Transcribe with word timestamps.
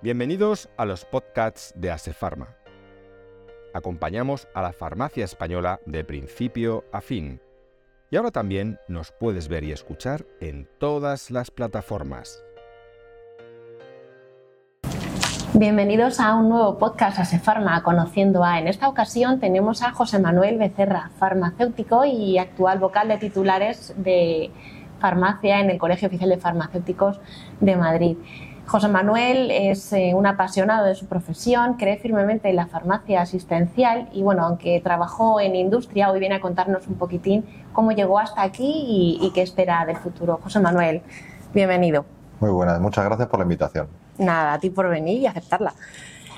Bienvenidos 0.00 0.68
a 0.76 0.84
los 0.84 1.04
podcasts 1.04 1.74
de 1.74 1.90
Asefarma. 1.90 2.54
Acompañamos 3.74 4.46
a 4.54 4.62
la 4.62 4.72
farmacia 4.72 5.24
española 5.24 5.80
de 5.86 6.04
principio 6.04 6.84
a 6.92 7.00
fin. 7.00 7.40
Y 8.08 8.16
ahora 8.16 8.30
también 8.30 8.78
nos 8.86 9.10
puedes 9.10 9.48
ver 9.48 9.64
y 9.64 9.72
escuchar 9.72 10.24
en 10.40 10.68
todas 10.78 11.32
las 11.32 11.50
plataformas. 11.50 12.44
Bienvenidos 15.54 16.20
a 16.20 16.36
un 16.36 16.48
nuevo 16.48 16.78
podcast 16.78 17.18
Asefarma, 17.18 17.82
conociendo 17.82 18.44
a. 18.44 18.60
En 18.60 18.68
esta 18.68 18.88
ocasión 18.88 19.40
tenemos 19.40 19.82
a 19.82 19.90
José 19.90 20.20
Manuel 20.20 20.58
Becerra, 20.58 21.10
farmacéutico 21.18 22.04
y 22.04 22.38
actual 22.38 22.78
vocal 22.78 23.08
de 23.08 23.18
titulares 23.18 23.92
de 23.96 24.52
farmacia 25.00 25.58
en 25.58 25.70
el 25.70 25.78
Colegio 25.78 26.06
Oficial 26.06 26.30
de 26.30 26.38
Farmacéuticos 26.38 27.20
de 27.60 27.76
Madrid. 27.76 28.16
José 28.68 28.88
Manuel 28.88 29.50
es 29.50 29.94
eh, 29.94 30.12
un 30.14 30.26
apasionado 30.26 30.84
de 30.84 30.94
su 30.94 31.06
profesión, 31.06 31.78
cree 31.78 31.96
firmemente 31.96 32.50
en 32.50 32.56
la 32.56 32.66
farmacia 32.66 33.22
asistencial 33.22 34.10
y 34.12 34.22
bueno, 34.22 34.44
aunque 34.44 34.78
trabajó 34.84 35.40
en 35.40 35.56
industria, 35.56 36.10
hoy 36.10 36.20
viene 36.20 36.34
a 36.34 36.40
contarnos 36.42 36.86
un 36.86 36.96
poquitín 36.96 37.46
cómo 37.72 37.92
llegó 37.92 38.18
hasta 38.18 38.42
aquí 38.42 39.16
y, 39.22 39.30
qué 39.32 39.40
espera 39.40 39.86
del 39.86 39.96
futuro. 39.96 40.38
José 40.42 40.60
Manuel, 40.60 41.00
bienvenido. 41.54 42.04
Muy 42.40 42.50
buenas, 42.50 42.78
muchas 42.78 43.06
gracias 43.06 43.28
por 43.28 43.38
la 43.38 43.44
invitación. 43.44 43.88
Nada, 44.18 44.52
a 44.52 44.58
ti 44.58 44.68
por 44.68 44.86
venir 44.90 45.22
y 45.22 45.26
aceptarla. 45.26 45.72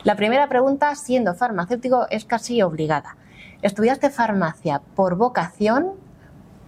La 0.05 0.15
primera 0.15 0.49
pregunta, 0.49 0.95
siendo 0.95 1.35
farmacéutico, 1.35 2.07
es 2.10 2.24
casi 2.24 2.62
obligada. 2.62 3.16
¿Estudiaste 3.60 4.09
farmacia 4.09 4.83
por 4.95 5.16
vocación, 5.16 5.95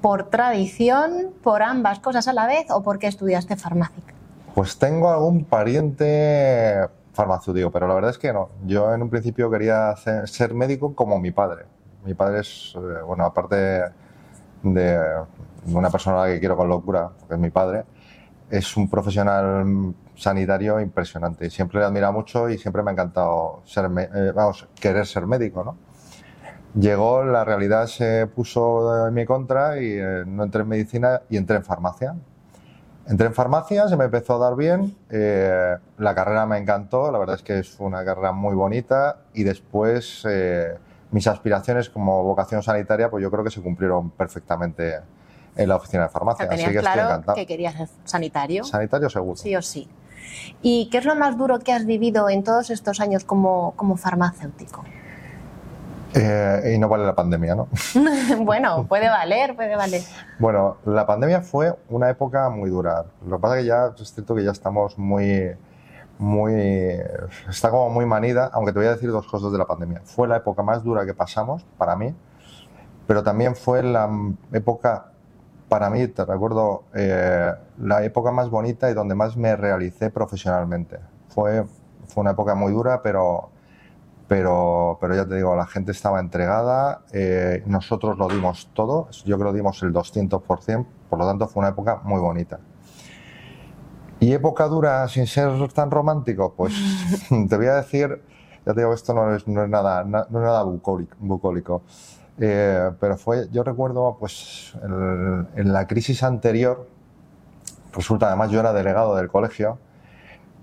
por 0.00 0.28
tradición, 0.28 1.28
por 1.40 1.62
ambas 1.62 2.00
cosas 2.00 2.26
a 2.26 2.32
la 2.32 2.48
vez 2.48 2.68
o 2.70 2.82
por 2.82 2.98
qué 2.98 3.06
estudiaste 3.06 3.54
farmacia? 3.54 4.02
Pues 4.54 4.78
tengo 4.78 5.10
algún 5.10 5.44
pariente 5.44 6.86
farmacéutico, 7.14 7.70
pero 7.70 7.88
la 7.88 7.94
verdad 7.94 8.10
es 8.10 8.18
que 8.18 8.32
no. 8.32 8.50
Yo 8.66 8.92
en 8.92 9.02
un 9.02 9.08
principio 9.08 9.50
quería 9.50 9.94
ser 9.96 10.54
médico 10.54 10.94
como 10.94 11.18
mi 11.18 11.30
padre. 11.30 11.64
Mi 12.04 12.14
padre 12.14 12.40
es, 12.40 12.74
eh, 12.76 13.02
bueno, 13.06 13.24
aparte 13.24 13.84
de 14.62 14.98
una 15.66 15.90
persona 15.90 16.26
que 16.26 16.38
quiero 16.40 16.56
con 16.56 16.68
locura, 16.68 17.10
porque 17.18 17.34
es 17.34 17.40
mi 17.40 17.50
padre, 17.50 17.84
es 18.50 18.76
un 18.76 18.90
profesional 18.90 19.94
sanitario 20.14 20.80
impresionante. 20.80 21.48
Siempre 21.48 21.80
le 21.80 21.86
admira 21.86 22.10
mucho 22.10 22.50
y 22.50 22.58
siempre 22.58 22.82
me 22.82 22.90
ha 22.90 22.92
encantado 22.92 23.62
ser, 23.64 23.86
eh, 23.86 24.32
vamos, 24.34 24.68
querer 24.78 25.06
ser 25.06 25.26
médico, 25.26 25.64
¿no? 25.64 25.76
Llegó, 26.78 27.24
la 27.24 27.44
realidad 27.44 27.86
se 27.86 28.26
puso 28.26 29.06
en 29.06 29.14
mi 29.14 29.26
contra 29.26 29.80
y 29.80 29.92
eh, 29.92 30.24
no 30.26 30.44
entré 30.44 30.62
en 30.62 30.68
medicina 30.68 31.22
y 31.28 31.36
entré 31.36 31.56
en 31.56 31.64
farmacia. 31.64 32.14
Entré 33.06 33.26
en 33.26 33.34
farmacia, 33.34 33.88
se 33.88 33.96
me 33.96 34.04
empezó 34.04 34.36
a 34.36 34.38
dar 34.38 34.56
bien, 34.56 34.96
eh, 35.10 35.76
la 35.98 36.14
carrera 36.14 36.46
me 36.46 36.56
encantó, 36.58 37.10
la 37.10 37.18
verdad 37.18 37.36
es 37.36 37.42
que 37.42 37.58
es 37.58 37.80
una 37.80 38.04
carrera 38.04 38.30
muy 38.32 38.54
bonita 38.54 39.18
y 39.34 39.42
después 39.42 40.24
eh, 40.28 40.76
mis 41.10 41.26
aspiraciones 41.26 41.90
como 41.90 42.22
vocación 42.22 42.62
sanitaria 42.62 43.10
pues 43.10 43.22
yo 43.22 43.30
creo 43.30 43.42
que 43.42 43.50
se 43.50 43.60
cumplieron 43.60 44.10
perfectamente 44.10 45.00
en 45.56 45.68
la 45.68 45.76
oficina 45.76 46.04
de 46.04 46.08
farmacia. 46.10 46.46
Así 46.48 46.64
que 46.64 46.78
claro 46.78 47.02
encantado. 47.02 47.36
que 47.36 47.46
querías 47.46 47.74
ser 47.74 47.88
sanitario. 48.04 48.64
Sanitario 48.64 49.10
seguro. 49.10 49.36
Sí 49.36 49.54
o 49.56 49.62
sí. 49.62 49.88
¿Y 50.62 50.88
qué 50.90 50.98
es 50.98 51.04
lo 51.04 51.14
más 51.16 51.36
duro 51.36 51.58
que 51.58 51.72
has 51.72 51.84
vivido 51.84 52.28
en 52.30 52.44
todos 52.44 52.70
estos 52.70 53.00
años 53.00 53.24
como, 53.24 53.72
como 53.76 53.96
farmacéutico? 53.96 54.84
Eh, 56.14 56.72
y 56.74 56.78
no 56.78 56.88
vale 56.88 57.04
la 57.04 57.14
pandemia, 57.14 57.54
¿no? 57.54 57.68
bueno, 58.40 58.86
puede 58.86 59.08
valer, 59.08 59.56
puede 59.56 59.76
valer. 59.76 60.02
Bueno, 60.38 60.76
la 60.84 61.06
pandemia 61.06 61.40
fue 61.40 61.74
una 61.88 62.10
época 62.10 62.50
muy 62.50 62.70
dura. 62.70 63.06
Lo 63.26 63.36
que 63.36 63.42
pasa 63.42 63.56
es 63.56 63.62
que 63.62 63.68
ya 63.68 63.92
es 63.98 64.12
cierto 64.12 64.34
que 64.34 64.44
ya 64.44 64.50
estamos 64.50 64.98
muy, 64.98 65.56
muy, 66.18 66.54
está 67.48 67.70
como 67.70 67.88
muy 67.90 68.04
manida, 68.04 68.50
aunque 68.52 68.72
te 68.72 68.78
voy 68.78 68.88
a 68.88 68.92
decir 68.92 69.10
dos 69.10 69.26
cosas 69.26 69.52
de 69.52 69.58
la 69.58 69.66
pandemia. 69.66 70.02
Fue 70.04 70.28
la 70.28 70.36
época 70.36 70.62
más 70.62 70.84
dura 70.84 71.06
que 71.06 71.14
pasamos 71.14 71.64
para 71.78 71.96
mí, 71.96 72.14
pero 73.06 73.22
también 73.22 73.56
fue 73.56 73.82
la 73.82 74.10
época, 74.52 75.12
para 75.68 75.88
mí, 75.88 76.06
te 76.08 76.24
recuerdo, 76.24 76.84
eh, 76.94 77.52
la 77.78 78.04
época 78.04 78.30
más 78.30 78.50
bonita 78.50 78.90
y 78.90 78.94
donde 78.94 79.14
más 79.14 79.36
me 79.36 79.56
realicé 79.56 80.10
profesionalmente. 80.10 80.98
Fue, 81.28 81.64
fue 82.06 82.20
una 82.20 82.32
época 82.32 82.54
muy 82.54 82.72
dura, 82.72 83.00
pero 83.02 83.51
pero, 84.32 84.96
pero 84.98 85.14
ya 85.14 85.26
te 85.26 85.34
digo, 85.34 85.54
la 85.54 85.66
gente 85.66 85.92
estaba 85.92 86.18
entregada, 86.18 87.02
eh, 87.12 87.62
nosotros 87.66 88.16
lo 88.16 88.28
dimos 88.28 88.70
todo, 88.72 89.10
yo 89.26 89.38
creo 89.38 89.52
que 89.52 89.58
dimos 89.58 89.82
el 89.82 89.92
200%, 89.92 90.86
por 91.10 91.18
lo 91.18 91.26
tanto 91.26 91.46
fue 91.48 91.60
una 91.60 91.68
época 91.68 92.00
muy 92.02 92.18
bonita. 92.18 92.58
¿Y 94.20 94.32
época 94.32 94.68
dura 94.68 95.06
sin 95.08 95.26
ser 95.26 95.70
tan 95.74 95.90
romántico? 95.90 96.54
Pues 96.56 96.72
te 97.28 97.56
voy 97.58 97.66
a 97.66 97.74
decir, 97.74 98.22
ya 98.64 98.72
te 98.72 98.80
digo, 98.80 98.94
esto 98.94 99.12
no 99.12 99.34
es, 99.34 99.46
no 99.46 99.64
es 99.64 99.68
nada, 99.68 100.02
no 100.02 100.20
es 100.22 100.30
nada 100.30 100.62
bucólico, 100.62 101.82
eh, 102.38 102.90
pero 102.98 103.18
fue, 103.18 103.50
yo 103.50 103.62
recuerdo, 103.62 104.16
pues 104.18 104.72
en 104.82 105.74
la 105.74 105.86
crisis 105.86 106.22
anterior, 106.22 106.88
resulta, 107.92 108.28
además 108.28 108.50
yo 108.50 108.60
era 108.60 108.72
delegado 108.72 109.14
del 109.14 109.28
colegio, 109.28 109.78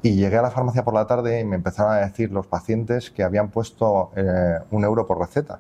y 0.02 0.16
llegué 0.16 0.38
a 0.38 0.42
la 0.42 0.52
farmacia 0.52 0.84
por 0.84 0.94
la 0.94 1.08
tarde 1.08 1.40
y 1.40 1.46
me 1.46 1.56
empezaron 1.56 1.94
a 1.94 1.98
decir 1.98 2.32
los 2.32 2.48
pacientes 2.48 3.10
que 3.10 3.24
habían 3.24 3.50
puesto 3.50 4.12
eh, 4.16 4.60
un 4.72 4.84
euro 4.84 5.06
por 5.06 5.20
receta. 5.20 5.60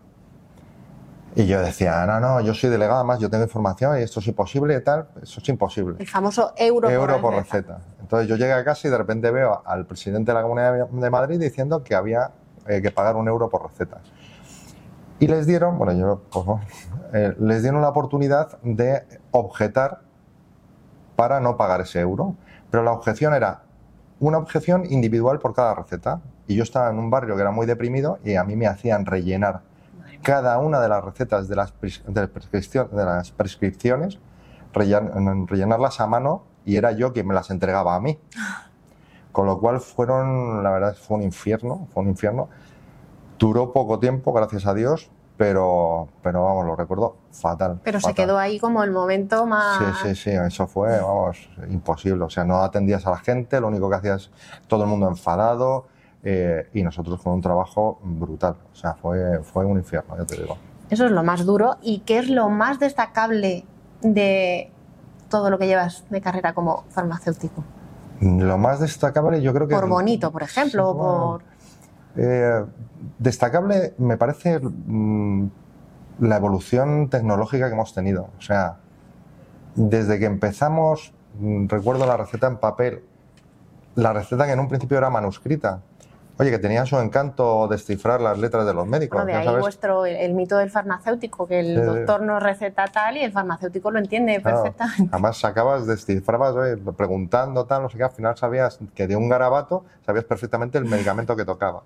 Y 1.35 1.45
yo 1.45 1.61
decía, 1.61 2.05
no, 2.05 2.19
no, 2.19 2.41
yo 2.41 2.53
soy 2.53 2.69
delegado, 2.69 2.97
además 2.99 3.19
yo 3.19 3.29
tengo 3.29 3.43
información 3.43 3.99
y 3.99 4.01
esto 4.01 4.19
es 4.19 4.27
imposible 4.27 4.75
y 4.75 4.83
tal, 4.83 5.07
eso 5.21 5.39
es 5.41 5.49
imposible. 5.49 5.95
El 5.99 6.07
famoso 6.07 6.53
euro, 6.57 6.89
euro 6.89 7.21
por, 7.21 7.35
receta. 7.35 7.81
Entonces 7.99 8.27
yo 8.27 8.35
llegué 8.35 8.53
a 8.53 8.63
casa 8.63 8.87
y 8.87 8.91
de 8.91 8.97
repente 8.97 9.29
veo 9.29 9.61
al 9.65 9.85
presidente 9.85 10.31
de 10.31 10.35
la 10.35 10.41
Comunidad 10.41 10.87
de 10.87 11.09
Madrid 11.09 11.39
diciendo 11.39 11.83
que 11.83 11.93
había 11.93 12.31
eh, 12.67 12.81
que 12.81 12.91
pagar 12.91 13.15
un 13.15 13.27
euro 13.27 13.49
por 13.49 13.63
receta. 13.63 14.01
Y 15.19 15.27
les 15.27 15.45
dieron, 15.45 15.77
bueno, 15.77 15.93
yo, 15.93 16.21
pues, 16.31 16.61
eh, 17.13 17.35
les 17.39 17.61
dieron 17.61 17.81
la 17.81 17.89
oportunidad 17.89 18.57
de 18.63 19.03
objetar 19.31 19.99
para 21.15 21.41
no 21.41 21.57
pagar 21.57 21.81
ese 21.81 21.99
euro. 21.99 22.35
Pero 22.71 22.83
la 22.83 22.91
objeción 22.91 23.33
era, 23.33 23.63
una 24.19 24.37
objeción 24.37 24.85
individual 24.89 25.39
por 25.39 25.53
cada 25.53 25.75
receta. 25.75 26.21
Y 26.47 26.55
yo 26.55 26.63
estaba 26.63 26.89
en 26.89 26.97
un 26.97 27.09
barrio 27.09 27.35
que 27.35 27.41
era 27.41 27.51
muy 27.51 27.65
deprimido 27.65 28.19
y 28.23 28.35
a 28.35 28.43
mí 28.43 28.55
me 28.55 28.67
hacían 28.67 29.05
rellenar 29.05 29.61
cada 30.21 30.57
una 30.59 30.79
de 30.81 30.89
las 30.89 31.03
recetas 31.03 31.47
de 31.47 31.55
las, 31.55 31.73
de 31.79 33.05
las 33.05 33.31
prescripciones, 33.31 34.19
rellenarlas 34.73 35.99
a 35.99 36.07
mano 36.07 36.43
y 36.65 36.75
era 36.75 36.91
yo 36.91 37.13
quien 37.13 37.27
me 37.27 37.33
las 37.33 37.49
entregaba 37.49 37.95
a 37.95 37.99
mí. 37.99 38.19
Con 39.31 39.45
lo 39.45 39.59
cual 39.59 39.79
fueron, 39.79 40.63
la 40.63 40.71
verdad, 40.71 40.97
fue 40.99 41.17
un 41.17 41.23
infierno, 41.23 41.87
fue 41.93 42.03
un 42.03 42.09
infierno. 42.09 42.49
Duró 43.37 43.71
poco 43.71 43.99
tiempo, 43.99 44.33
gracias 44.33 44.65
a 44.65 44.73
Dios, 44.73 45.11
pero, 45.39 46.09
pero 46.21 46.43
vamos, 46.43 46.65
lo 46.65 46.75
recuerdo 46.75 47.15
fatal. 47.31 47.79
Pero 47.81 48.01
se 48.01 48.13
quedó 48.13 48.37
ahí 48.37 48.59
como 48.59 48.83
el 48.83 48.91
momento 48.91 49.45
más... 49.45 49.77
Sí, 50.01 50.09
sí, 50.09 50.15
sí, 50.15 50.29
eso 50.31 50.67
fue, 50.67 50.99
vamos, 50.99 51.49
imposible. 51.69 52.25
O 52.25 52.29
sea, 52.29 52.43
no 52.43 52.57
atendías 52.57 53.07
a 53.07 53.11
la 53.11 53.19
gente, 53.19 53.61
lo 53.61 53.69
único 53.69 53.89
que 53.89 53.95
hacías, 53.95 54.31
todo 54.67 54.83
el 54.83 54.89
mundo 54.89 55.07
enfadado 55.07 55.85
eh, 56.23 56.67
y 56.73 56.83
nosotros 56.83 57.21
fue 57.21 57.31
un 57.31 57.39
trabajo 57.39 57.99
brutal. 58.03 58.57
O 58.73 58.75
sea, 58.75 58.95
fue, 58.95 59.41
fue 59.41 59.63
un 59.63 59.77
infierno, 59.77 60.17
ya 60.17 60.25
te 60.25 60.41
digo. 60.41 60.57
Eso 60.89 61.05
es 61.05 61.11
lo 61.11 61.23
más 61.23 61.45
duro. 61.45 61.77
¿Y 61.81 61.99
qué 61.99 62.19
es 62.19 62.29
lo 62.29 62.49
más 62.49 62.77
destacable 62.77 63.65
de 64.01 64.69
todo 65.29 65.49
lo 65.49 65.57
que 65.57 65.67
llevas 65.67 66.03
de 66.09 66.19
carrera 66.19 66.53
como 66.53 66.83
farmacéutico? 66.89 67.63
Lo 68.19 68.57
más 68.57 68.81
destacable 68.81 69.41
yo 69.41 69.53
creo 69.53 69.69
que... 69.69 69.75
Por 69.75 69.87
bonito, 69.87 70.33
por 70.33 70.43
ejemplo, 70.43 70.93
por... 70.97 71.41
Eh, 72.17 72.65
destacable 73.17 73.93
me 73.97 74.17
parece 74.17 74.59
mm, 74.59 75.47
la 76.19 76.37
evolución 76.37 77.09
tecnológica 77.09 77.67
que 77.67 77.73
hemos 77.73 77.93
tenido. 77.93 78.29
O 78.37 78.41
sea, 78.41 78.77
desde 79.75 80.19
que 80.19 80.25
empezamos, 80.25 81.13
mm, 81.39 81.67
recuerdo 81.67 82.05
la 82.05 82.17
receta 82.17 82.47
en 82.47 82.57
papel, 82.57 83.03
la 83.95 84.13
receta 84.13 84.45
que 84.45 84.53
en 84.53 84.59
un 84.59 84.67
principio 84.67 84.97
era 84.97 85.09
manuscrita. 85.09 85.81
Oye, 86.39 86.51
que 86.51 86.59
tenía 86.59 86.85
su 86.85 86.97
encanto 86.97 87.67
descifrar 87.67 88.21
las 88.21 88.37
letras 88.37 88.65
de 88.65 88.73
los 88.73 88.87
médicos. 88.87 89.25
de 89.25 89.33
ahí 89.33 89.59
vuestro, 89.59 90.05
el, 90.05 90.33
mito 90.33 90.57
del 90.57 90.69
farmacéutico, 90.69 91.45
que 91.45 91.59
el 91.59 91.85
doctor 91.85 92.21
nos 92.21 92.41
receta 92.41 92.85
tal 92.85 93.17
y 93.17 93.23
el 93.25 93.33
farmacéutico 93.33 93.91
lo 93.91 93.99
entiende 93.99 94.39
perfectamente. 94.39 95.09
Además, 95.11 95.37
sacabas, 95.37 95.85
descifrabas, 95.85 96.55
preguntando 96.95 97.65
tal, 97.65 97.81
no 97.83 97.89
sé 97.89 97.97
qué, 97.97 98.05
al 98.05 98.11
final 98.11 98.37
sabías 98.37 98.79
que 98.95 99.05
de 99.05 99.17
un 99.17 99.27
garabato 99.27 99.83
sabías 100.05 100.23
perfectamente 100.23 100.77
el 100.77 100.85
medicamento 100.85 101.35
que 101.35 101.43
tocaba. 101.43 101.83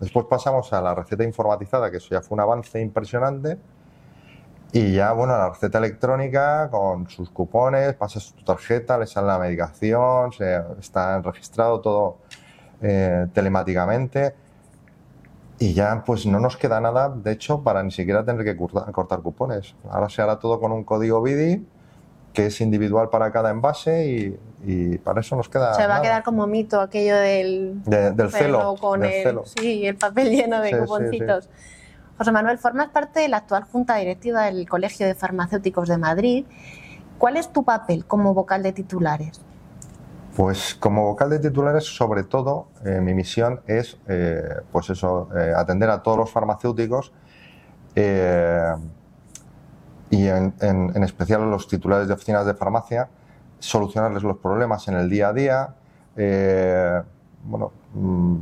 Después 0.00 0.26
pasamos 0.26 0.72
a 0.72 0.80
la 0.80 0.94
receta 0.94 1.24
informatizada, 1.24 1.90
que 1.90 1.96
eso 1.98 2.08
ya 2.10 2.20
fue 2.20 2.36
un 2.36 2.40
avance 2.40 2.80
impresionante. 2.80 3.58
Y 4.72 4.92
ya, 4.92 5.12
bueno, 5.12 5.36
la 5.38 5.50
receta 5.50 5.78
electrónica 5.78 6.68
con 6.70 7.08
sus 7.08 7.30
cupones, 7.30 7.94
pasas 7.94 8.34
tu 8.34 8.44
tarjeta, 8.44 8.98
le 8.98 9.06
sale 9.06 9.28
la 9.28 9.38
medicación, 9.38 10.32
se, 10.32 10.60
está 10.78 11.22
registrado 11.22 11.80
todo 11.80 12.18
eh, 12.82 13.26
telemáticamente. 13.32 14.34
Y 15.58 15.72
ya, 15.72 16.02
pues 16.04 16.26
no 16.26 16.38
nos 16.40 16.56
queda 16.58 16.80
nada, 16.80 17.08
de 17.08 17.32
hecho, 17.32 17.62
para 17.62 17.82
ni 17.82 17.90
siquiera 17.90 18.24
tener 18.24 18.44
que 18.44 18.56
cortar, 18.56 19.22
cupones. 19.22 19.74
Ahora 19.90 20.10
se 20.10 20.20
hará 20.20 20.38
todo 20.38 20.60
con 20.60 20.72
un 20.72 20.84
código 20.84 21.22
BIDI 21.22 21.66
que 22.34 22.46
es 22.46 22.60
individual 22.60 23.08
para 23.08 23.32
cada 23.32 23.48
envase 23.50 24.06
y, 24.06 24.38
y 24.68 24.98
para 24.98 25.20
eso 25.20 25.36
nos 25.36 25.48
queda. 25.48 25.74
Se 25.74 25.86
va 25.86 25.96
a 25.96 26.02
quedar 26.02 26.24
como 26.24 26.46
mito 26.48 26.80
aquello 26.80 27.14
del, 27.16 27.82
De- 27.84 28.10
del 28.10 28.30
celo, 28.32 28.74
con 28.80 29.00
del 29.00 29.12
el, 29.12 29.22
celo. 29.22 29.44
Sí, 29.46 29.86
el 29.86 29.96
papel 29.96 30.30
lleno 30.30 30.60
de 30.60 30.70
Sí, 30.70 30.74
sí, 30.74 30.80
cuponcitos. 30.80 31.48
José 32.18 32.32
Manuel, 32.32 32.58
formas 32.58 32.88
parte 32.88 33.20
de 33.20 33.28
la 33.28 33.36
actual 33.36 33.62
Junta 33.70 33.94
Directiva 33.96 34.42
del 34.46 34.68
Colegio 34.68 35.06
de 35.06 35.14
Farmacéuticos 35.14 35.88
de 35.88 35.98
Madrid. 35.98 36.44
¿Cuál 37.18 37.36
es 37.36 37.52
tu 37.52 37.62
papel 37.62 38.04
como 38.06 38.34
vocal 38.34 38.62
de 38.64 38.72
titulares? 38.72 39.40
Pues 40.34 40.74
como 40.74 41.04
vocal 41.04 41.30
de 41.30 41.38
titulares, 41.38 41.84
sobre 41.84 42.24
todo, 42.24 42.66
eh, 42.84 43.00
mi 43.00 43.14
misión 43.14 43.60
es, 43.66 43.96
eh, 44.08 44.42
pues 44.72 44.90
eso, 44.90 45.28
eh, 45.36 45.52
atender 45.56 45.88
a 45.90 46.02
todos 46.02 46.18
los 46.18 46.30
farmacéuticos 46.30 47.12
y 50.10 50.26
en, 50.28 50.54
en- 50.60 50.92
en 50.94 51.02
especial 51.04 51.42
a 51.42 51.46
los 51.46 51.68
titulares 51.68 52.08
de 52.08 52.14
oficinas 52.14 52.44
de 52.46 52.54
farmacia, 52.54 53.08
solucionarles 53.66 54.22
los 54.22 54.38
problemas 54.38 54.86
en 54.88 54.94
el 54.94 55.10
día 55.10 55.28
a 55.28 55.32
día, 55.32 55.74
eh, 56.16 57.02
bueno, 57.44 57.72
mm, 57.94 58.36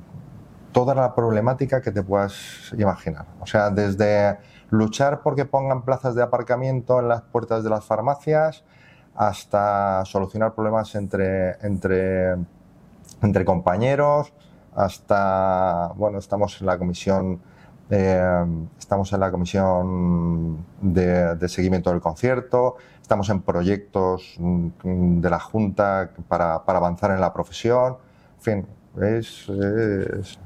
toda 0.72 0.94
la 0.94 1.14
problemática 1.14 1.80
que 1.80 1.90
te 1.90 2.02
puedas 2.02 2.72
imaginar. 2.76 3.26
O 3.40 3.46
sea, 3.46 3.70
desde 3.70 4.38
luchar 4.70 5.22
porque 5.22 5.44
pongan 5.44 5.82
plazas 5.82 6.14
de 6.14 6.22
aparcamiento 6.22 7.00
en 7.00 7.08
las 7.08 7.22
puertas 7.22 7.64
de 7.64 7.70
las 7.70 7.84
farmacias, 7.84 8.64
hasta 9.14 10.04
solucionar 10.04 10.54
problemas 10.54 10.94
entre, 10.94 11.52
entre, 11.62 12.34
entre 13.22 13.44
compañeros, 13.44 14.32
hasta, 14.74 15.92
bueno, 15.96 16.18
estamos 16.18 16.60
en 16.60 16.66
la 16.66 16.76
comisión, 16.76 17.40
eh, 17.90 18.44
estamos 18.78 19.12
en 19.12 19.20
la 19.20 19.30
comisión 19.30 20.64
de, 20.80 21.36
de 21.36 21.48
seguimiento 21.48 21.90
del 21.90 22.00
concierto, 22.00 22.76
estamos 23.04 23.28
en 23.28 23.42
proyectos 23.42 24.34
mm, 24.38 25.20
de 25.20 25.28
la 25.28 25.38
Junta 25.38 26.08
para, 26.26 26.64
para 26.64 26.78
avanzar 26.78 27.10
en 27.10 27.20
la 27.20 27.34
profesión, 27.34 27.98
en 28.38 28.40
fin, 28.40 28.66
es, 29.02 29.46
es, 29.50 30.38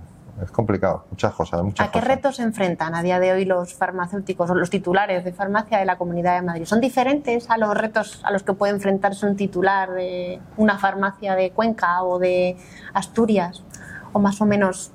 es 0.43 0.50
complicado, 0.50 1.05
muchas 1.08 1.32
cosas. 1.34 1.62
Muchas 1.62 1.87
¿A 1.87 1.93
qué 1.93 2.00
cosas. 2.00 2.16
retos 2.16 2.37
se 2.37 2.43
enfrentan 2.43 2.96
a 2.96 3.02
día 3.05 3.20
de 3.20 3.31
hoy 3.31 3.44
los 3.44 3.75
farmacéuticos 3.75 4.50
o 4.50 4.56
los 4.56 4.70
titulares 4.70 5.25
de 5.25 5.32
farmacia 5.32 5.78
de 5.78 5.84
la 5.84 5.96
Comunidad 5.96 6.34
de 6.34 6.43
Madrid? 6.43 6.64
¿Son 6.64 6.81
diferentes 6.81 7.49
a 7.49 7.58
los 7.58 7.76
retos 7.76 8.20
a 8.25 8.32
los 8.32 8.43
que 8.43 8.55
puede 8.55 8.72
enfrentarse 8.72 9.25
un 9.25 9.37
titular 9.37 9.93
de 9.93 10.40
una 10.56 10.78
farmacia 10.78 11.37
de 11.37 11.52
Cuenca 11.52 12.02
o 12.02 12.19
de 12.19 12.56
Asturias? 12.93 13.62
¿O 14.12 14.19
más 14.19 14.40
o 14.40 14.46
menos 14.46 14.90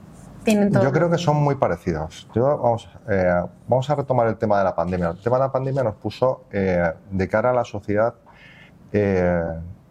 Yo 0.45 0.91
creo 0.91 1.09
que 1.09 1.17
son 1.17 1.37
muy 1.37 1.55
parecidos. 1.55 2.27
Eh, 2.35 3.43
vamos 3.67 3.89
a 3.89 3.95
retomar 3.95 4.27
el 4.27 4.37
tema 4.37 4.57
de 4.57 4.63
la 4.63 4.75
pandemia. 4.75 5.09
El 5.09 5.21
tema 5.21 5.37
de 5.37 5.43
la 5.43 5.51
pandemia 5.51 5.83
nos 5.83 5.95
puso 5.95 6.45
eh, 6.51 6.91
de 7.11 7.27
cara 7.27 7.51
a 7.51 7.53
la 7.53 7.63
sociedad, 7.63 8.15
eh, 8.91 9.41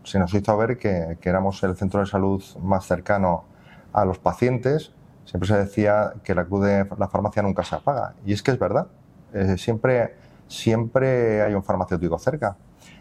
se 0.05 0.19
nos 0.19 0.33
hizo 0.35 0.57
ver 0.57 0.79
que, 0.79 1.17
éramos 1.23 1.63
el 1.63 1.77
centro 1.77 2.01
de 2.01 2.07
salud 2.07 2.43
más 2.61 2.87
cercano 2.87 3.45
a 3.93 4.05
los 4.05 4.19
pacientes. 4.19 4.93
Siempre 5.25 5.49
se 5.49 5.57
decía 5.57 6.13
que 6.25 6.35
la 6.35 6.45
cruz 6.45 6.65
de 6.65 6.87
la 6.99 7.09
farmacia 7.09 7.43
nunca 7.43 7.63
se 7.63 7.77
apaga. 7.77 8.15
Y 8.27 8.33
es 8.33 8.43
que 8.43 8.51
es 8.51 8.59
verdad. 8.59 8.89
Siempre, 9.57 10.17
siempre 10.49 11.43
hay 11.43 11.55
un 11.55 11.63
farmacéutico 11.63 12.19
cerca. 12.19 12.57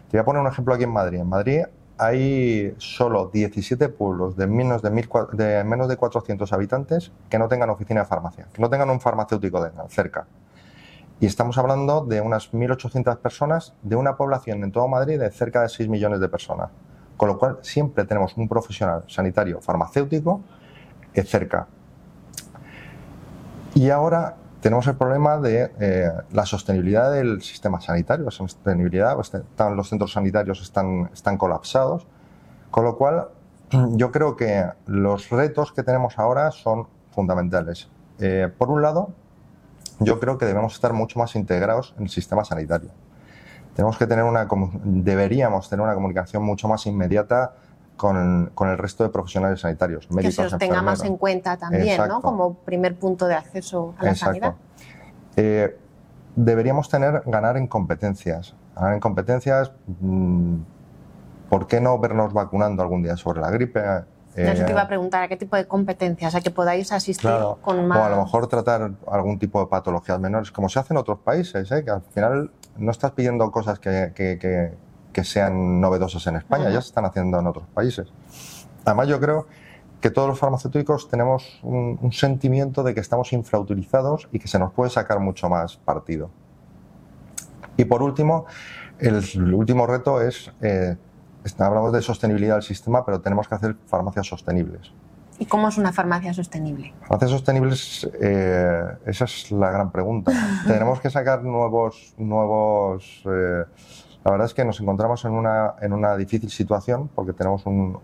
Te 0.08 0.16
voy 0.16 0.20
a 0.20 0.24
poner 0.24 0.42
un 0.42 0.48
ejemplo 0.48 0.74
aquí 0.74 0.84
en 0.84 0.92
Madrid. 0.92 1.18
En 1.18 1.28
Madrid 1.28 1.62
hay 2.02 2.74
solo 2.78 3.30
17 3.32 3.88
pueblos 3.88 4.36
de 4.36 4.46
menos 4.48 4.82
de, 4.82 4.90
1000 4.90 5.08
cua- 5.08 5.30
de 5.30 5.62
menos 5.62 5.88
de 5.88 5.96
400 5.96 6.52
habitantes 6.52 7.12
que 7.30 7.38
no 7.38 7.46
tengan 7.48 7.70
oficina 7.70 8.00
de 8.00 8.06
farmacia, 8.06 8.48
que 8.52 8.60
no 8.60 8.68
tengan 8.68 8.90
un 8.90 9.00
farmacéutico 9.00 9.64
cerca. 9.88 10.26
Y 11.20 11.26
estamos 11.26 11.56
hablando 11.58 12.04
de 12.04 12.20
unas 12.20 12.52
1.800 12.52 13.18
personas 13.18 13.74
de 13.82 13.94
una 13.94 14.16
población 14.16 14.64
en 14.64 14.72
todo 14.72 14.88
Madrid 14.88 15.20
de 15.20 15.30
cerca 15.30 15.62
de 15.62 15.68
6 15.68 15.88
millones 15.88 16.18
de 16.18 16.28
personas. 16.28 16.70
Con 17.16 17.28
lo 17.28 17.38
cual 17.38 17.58
siempre 17.62 18.04
tenemos 18.04 18.36
un 18.36 18.48
profesional 18.48 19.04
sanitario 19.06 19.60
farmacéutico 19.60 20.40
eh, 21.14 21.22
cerca. 21.22 21.68
Y 23.74 23.90
ahora 23.90 24.34
tenemos 24.62 24.86
el 24.86 24.94
problema 24.96 25.38
de 25.38 25.72
eh, 25.80 26.10
la 26.32 26.46
sostenibilidad 26.46 27.12
del 27.12 27.42
sistema 27.42 27.80
sanitario. 27.80 28.24
La 28.24 28.30
sostenibilidad, 28.30 29.18
están- 29.20 29.76
los 29.76 29.88
centros 29.88 30.12
sanitarios 30.12 30.62
están, 30.62 31.10
están 31.12 31.36
colapsados, 31.36 32.06
con 32.70 32.84
lo 32.84 32.96
cual 32.96 33.28
yo 33.96 34.10
creo 34.12 34.36
que 34.36 34.64
los 34.86 35.28
retos 35.30 35.72
que 35.72 35.82
tenemos 35.82 36.18
ahora 36.18 36.50
son 36.52 36.86
fundamentales. 37.10 37.90
Eh, 38.20 38.48
por 38.56 38.70
un 38.70 38.80
lado, 38.82 39.10
yo 39.98 40.20
creo 40.20 40.38
que 40.38 40.46
debemos 40.46 40.74
estar 40.74 40.92
mucho 40.92 41.18
más 41.18 41.34
integrados 41.34 41.94
en 41.98 42.04
el 42.04 42.08
sistema 42.08 42.44
sanitario. 42.44 42.90
Tenemos 43.74 43.98
que 43.98 44.06
tener 44.06 44.24
una, 44.24 44.46
deberíamos 44.84 45.68
tener 45.68 45.82
una 45.82 45.94
comunicación 45.94 46.42
mucho 46.44 46.68
más 46.68 46.86
inmediata 46.86 47.54
con, 47.96 48.50
con 48.54 48.68
el 48.68 48.78
resto 48.78 49.04
de 49.04 49.10
profesionales 49.10 49.60
sanitarios, 49.60 50.06
que 50.06 50.14
médicos, 50.14 50.34
se 50.34 50.42
os 50.46 50.58
tenga 50.58 50.82
más 50.82 51.04
en 51.04 51.16
cuenta 51.16 51.56
también, 51.56 51.88
Exacto. 51.88 52.14
¿no? 52.14 52.20
Como 52.22 52.54
primer 52.54 52.96
punto 52.96 53.26
de 53.26 53.34
acceso 53.34 53.94
a 53.98 54.04
la 54.04 54.14
sanidad. 54.14 54.54
Eh, 55.36 55.76
deberíamos 56.36 56.88
tener, 56.88 57.22
ganar 57.26 57.56
en 57.56 57.66
competencias. 57.66 58.54
Ganar 58.74 58.94
en 58.94 59.00
competencias, 59.00 59.72
mm, 60.00 60.56
¿por 61.48 61.66
qué 61.66 61.80
no 61.80 61.98
vernos 61.98 62.32
vacunando 62.32 62.82
algún 62.82 63.02
día 63.02 63.16
sobre 63.16 63.40
la 63.40 63.50
gripe? 63.50 63.80
Eh, 64.34 64.62
te 64.64 64.70
iba 64.72 64.80
a 64.80 64.88
preguntar, 64.88 65.22
¿a 65.24 65.28
qué 65.28 65.36
tipo 65.36 65.56
de 65.56 65.66
competencias? 65.68 66.34
¿A 66.34 66.40
que 66.40 66.50
podáis 66.50 66.90
asistir 66.90 67.28
Claro, 67.28 67.58
con 67.60 67.86
más...? 67.86 67.98
O 67.98 68.04
a 68.04 68.08
lo 68.08 68.16
mejor 68.16 68.46
tratar 68.46 68.92
algún 69.10 69.38
tipo 69.38 69.60
de 69.60 69.66
patologías 69.66 70.18
menores, 70.18 70.50
como 70.50 70.70
se 70.70 70.78
hace 70.78 70.94
en 70.94 70.98
otros 70.98 71.18
países, 71.18 71.70
¿eh? 71.70 71.84
que 71.84 71.90
al 71.90 72.00
final 72.00 72.50
no 72.78 72.90
estás 72.90 73.10
pidiendo 73.12 73.50
cosas 73.50 73.78
que, 73.78 74.12
que- 74.14 74.38
que- 74.38 74.72
que 75.12 75.24
sean 75.24 75.80
novedosas 75.80 76.26
en 76.26 76.36
España, 76.36 76.70
ya 76.70 76.80
se 76.80 76.88
están 76.88 77.04
haciendo 77.04 77.38
en 77.38 77.46
otros 77.46 77.66
países. 77.74 78.08
Además, 78.84 79.08
yo 79.08 79.20
creo 79.20 79.46
que 80.00 80.10
todos 80.10 80.28
los 80.28 80.38
farmacéuticos 80.38 81.08
tenemos 81.08 81.60
un, 81.62 81.98
un 82.02 82.12
sentimiento 82.12 82.82
de 82.82 82.94
que 82.94 83.00
estamos 83.00 83.32
infrautilizados 83.32 84.28
y 84.32 84.38
que 84.38 84.48
se 84.48 84.58
nos 84.58 84.72
puede 84.72 84.90
sacar 84.90 85.20
mucho 85.20 85.48
más 85.48 85.76
partido. 85.76 86.30
Y 87.76 87.84
por 87.84 88.02
último, 88.02 88.46
el, 88.98 89.54
último 89.54 89.86
reto 89.86 90.20
es, 90.20 90.52
eh, 90.60 90.96
hablamos 91.58 91.92
de 91.92 92.02
sostenibilidad 92.02 92.54
del 92.54 92.62
sistema, 92.62 93.04
pero 93.04 93.20
tenemos 93.20 93.48
que 93.48 93.54
hacer 93.54 93.76
farmacias 93.86 94.26
sostenibles. 94.26 94.92
¿Y 95.38 95.46
cómo 95.46 95.68
es 95.68 95.78
una 95.78 95.92
farmacia 95.92 96.32
sostenible? 96.34 96.94
Farmacias 97.00 97.30
sostenibles, 97.30 98.08
eh, 98.20 98.84
esa 99.06 99.24
es 99.24 99.50
la 99.50 99.70
gran 99.70 99.90
pregunta. 99.90 100.32
Tenemos 100.66 101.00
que 101.00 101.10
sacar 101.10 101.42
nuevos, 101.42 102.14
nuevos. 102.16 103.22
eh, 103.26 103.64
la 104.24 104.30
verdad 104.30 104.46
es 104.46 104.54
que 104.54 104.64
nos 104.64 104.80
encontramos 104.80 105.24
en 105.24 105.32
una, 105.32 105.74
en 105.80 105.92
una 105.92 106.16
difícil 106.16 106.50
situación 106.50 107.08
porque 107.14 107.32
tenemos 107.32 107.66
un, 107.66 107.98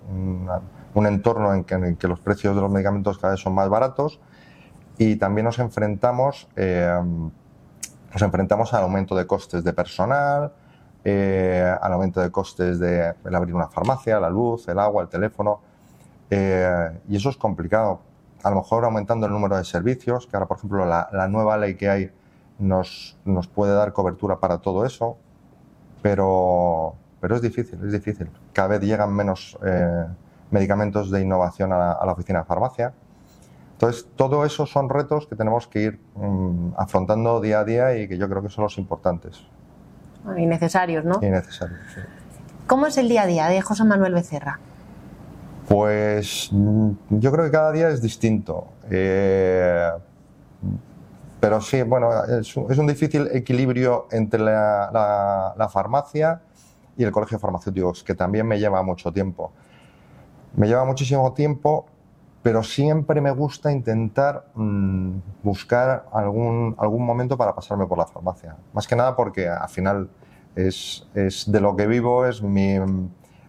un 0.95 1.07
entorno 1.07 1.55
en 1.55 1.65
que, 1.65 1.75
en 1.75 1.97
que 1.97 2.09
los 2.09 2.21
precios 2.21 2.55
de 2.55 2.61
los 2.61 2.71
medicamentos 2.71 3.19
cada 3.19 3.35
vez 3.35 3.41
son 3.41 3.55
más 3.55 3.69
baratos 3.69 4.21
y 4.99 5.17
también 5.17 5.45
nos 5.45 5.59
enfrentamos, 5.61 6.49
eh, 6.57 7.01
nos 8.13 8.23
enfrentamos 8.23 8.75
al 8.75 8.83
aumento 8.83 9.15
de 9.15 9.27
costes 9.27 9.63
de 9.63 9.73
personal, 9.73 10.53
eh, 11.05 11.73
al 11.81 11.93
aumento 11.93 12.21
de 12.21 12.31
costes 12.33 12.81
de 12.81 13.15
abrir 13.33 13.55
una 13.55 13.69
farmacia, 13.69 14.19
la 14.19 14.29
luz, 14.29 14.67
el 14.67 14.79
agua, 14.79 15.03
el 15.03 15.09
teléfono. 15.09 15.61
Eh, 16.31 17.01
y 17.09 17.17
eso 17.17 17.31
es 17.31 17.37
complicado. 17.37 18.01
A 18.43 18.51
lo 18.51 18.57
mejor 18.57 18.85
aumentando 18.85 19.27
el 19.27 19.33
número 19.33 19.57
de 19.57 19.65
servicios, 19.65 20.27
que 20.27 20.37
ahora, 20.37 20.47
por 20.49 20.59
ejemplo, 20.59 20.85
la, 20.85 21.09
la 21.13 21.29
nueva 21.29 21.57
ley 21.57 21.77
que 21.77 21.89
hay 21.89 22.11
nos, 22.59 23.17
nos 23.25 23.47
puede 23.47 23.75
dar 23.75 23.93
cobertura 23.93 24.41
para 24.41 24.59
todo 24.59 24.85
eso, 24.85 25.17
pero, 26.03 26.95
pero 27.21 27.37
es 27.37 27.43
difícil, 27.43 27.79
es 27.85 27.93
difícil. 27.93 28.29
Cada 28.53 28.69
vez 28.69 28.81
llegan 28.83 29.13
menos 29.15 29.59
eh, 29.65 30.05
medicamentos 30.51 31.11
de 31.11 31.21
innovación 31.23 31.73
a 31.73 31.79
la, 31.79 31.93
a 31.93 32.07
la 32.07 32.13
oficina 32.13 32.41
de 32.41 32.45
farmacia. 32.45 32.93
Entonces, 33.73 34.09
todo 34.17 34.45
eso 34.45 34.67
son 34.67 34.89
retos 34.89 35.27
que 35.27 35.37
tenemos 35.37 35.69
que 35.69 35.83
ir 35.83 36.01
mm, 36.17 36.71
afrontando 36.77 37.41
día 37.41 37.61
a 37.61 37.65
día 37.65 37.97
y 37.97 38.09
que 38.09 38.19
yo 38.19 38.29
creo 38.29 38.43
que 38.43 38.49
son 38.49 38.65
los 38.65 38.77
importantes 38.79 39.47
Y 40.37 40.47
necesarios, 40.47 41.05
¿no? 41.05 41.19
y 41.23 41.31
necesarios. 41.31 41.79
sí. 41.95 42.01
¿Cómo 42.67 42.87
es 42.87 42.99
el 42.99 43.09
día 43.09 43.23
a 43.23 43.27
día 43.27 43.47
de 43.47 43.63
José 43.63 43.85
Manuel 43.85 44.13
Becerra? 44.15 44.59
Pues 45.69 46.49
mm, 46.53 46.91
yo 47.11 47.31
creo 47.33 47.45
que 47.45 47.51
cada 47.51 47.73
día 47.73 47.89
es 47.89 48.03
distinto. 48.03 48.67
Eh, 48.91 49.89
pero 51.41 51.61
sí, 51.61 51.83
bueno, 51.83 52.25
es 52.25 52.57
un, 52.57 52.71
es 52.71 52.79
un 52.79 52.87
difícil 52.87 53.29
equilibrio 53.33 54.09
entre 54.11 54.41
la, 54.41 54.91
la- 54.93 55.55
la 55.57 55.69
farmacia 55.69 56.41
y 56.97 57.05
el 57.05 57.13
colegio 57.13 57.39
de 57.39 57.43
farmacéuticos, 57.43 58.03
que 58.03 58.15
también 58.15 58.47
me 58.47 58.59
lleva 58.59 58.83
mucho 58.83 59.13
tiempo. 59.13 59.53
Me 60.57 60.67
lleva 60.67 60.85
muchísimo 60.85 61.33
tiempo, 61.35 61.87
pero 62.43 62.63
siempre 62.63 63.21
me 63.21 63.31
gusta 63.31 63.71
intentar 63.71 64.47
mm, 64.55 65.19
buscar 65.43 66.07
algún, 66.13 66.75
algún 66.79 67.05
momento 67.05 67.37
para 67.37 67.55
pasarme 67.55 67.87
por 67.87 67.99
la 67.99 68.07
farmacia. 68.07 68.57
Más 68.73 68.87
que 68.89 68.97
nada 68.97 69.15
porque 69.15 69.49
al 69.49 69.69
final 69.69 70.09
es, 70.57 71.07
es 71.15 71.51
de 71.51 71.61
lo 71.61 71.77
que 71.77 71.87
vivo, 71.87 72.27
es 72.27 72.43
mi, 72.43 72.79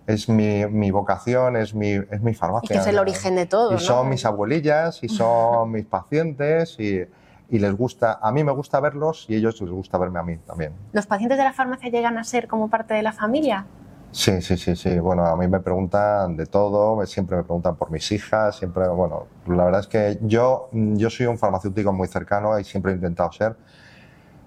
es 0.05 0.29
mi, 0.29 0.65
mi 0.67 0.91
vocación, 0.91 1.55
es 1.55 1.74
mi, 1.74 1.93
es 1.93 2.22
mi 2.22 2.34
farmacia. 2.36 2.67
que 2.67 2.77
es 2.77 2.88
el 2.88 3.00
origen 3.00 3.36
de 3.36 3.46
todo, 3.48 3.72
Y 3.72 3.75
¿no? 3.75 3.79
son 3.79 4.10
mis 4.10 4.25
abuelillas, 4.25 5.01
y 5.03 5.10
son 5.10 5.72
mis 5.72 5.86
pacientes, 5.86 6.75
y, 6.79 7.01
y 7.50 7.60
les 7.60 7.75
gusta, 7.75 8.20
a 8.22 8.32
mí 8.32 8.44
me 8.44 8.51
gusta 8.51 8.79
verlos 8.79 9.25
y 9.27 9.36
ellos 9.36 9.60
les 9.62 9.72
gusta 9.72 9.98
verme 9.98 10.20
a 10.20 10.24
mí 10.24 10.38
también. 10.38 10.74
¿Los 10.94 11.08
pacientes 11.08 11.38
de 11.38 11.44
la 11.44 11.53
farmacia 11.53 11.89
llegan 11.89 12.18
a 12.18 12.24
ser 12.24 12.48
como 12.48 12.70
parte 12.70 12.94
de 12.94 13.01
la 13.01 13.12
familia? 13.12 13.65
Sí, 14.12 14.41
sí, 14.41 14.58
sí, 14.58 14.75
sí. 14.75 15.00
Bueno, 15.00 15.25
a 15.25 15.36
mí 15.36 15.48
me 15.48 15.60
preguntan 15.60 16.36
de 16.36 16.46
todo, 16.48 17.06
siempre 17.06 17.38
me 17.38 17.44
preguntan 17.44 17.75
por 17.75 17.91
mis 17.91 18.12
hijas, 18.12 18.56
siempre, 18.56 18.88
bueno, 18.88 19.27
la 19.48 19.65
verdad 19.65 19.82
es 19.82 19.88
que 19.88 20.20
yo, 20.22 20.70
yo 20.72 21.10
soy 21.10 21.27
un 21.27 21.38
farmacéutico 21.38 21.94
muy 21.94 22.08
cercano 22.08 22.60
y 22.60 22.63
siempre 22.63 22.91
he 22.91 22.96
intentado 22.96 23.32
ser. 23.32 23.56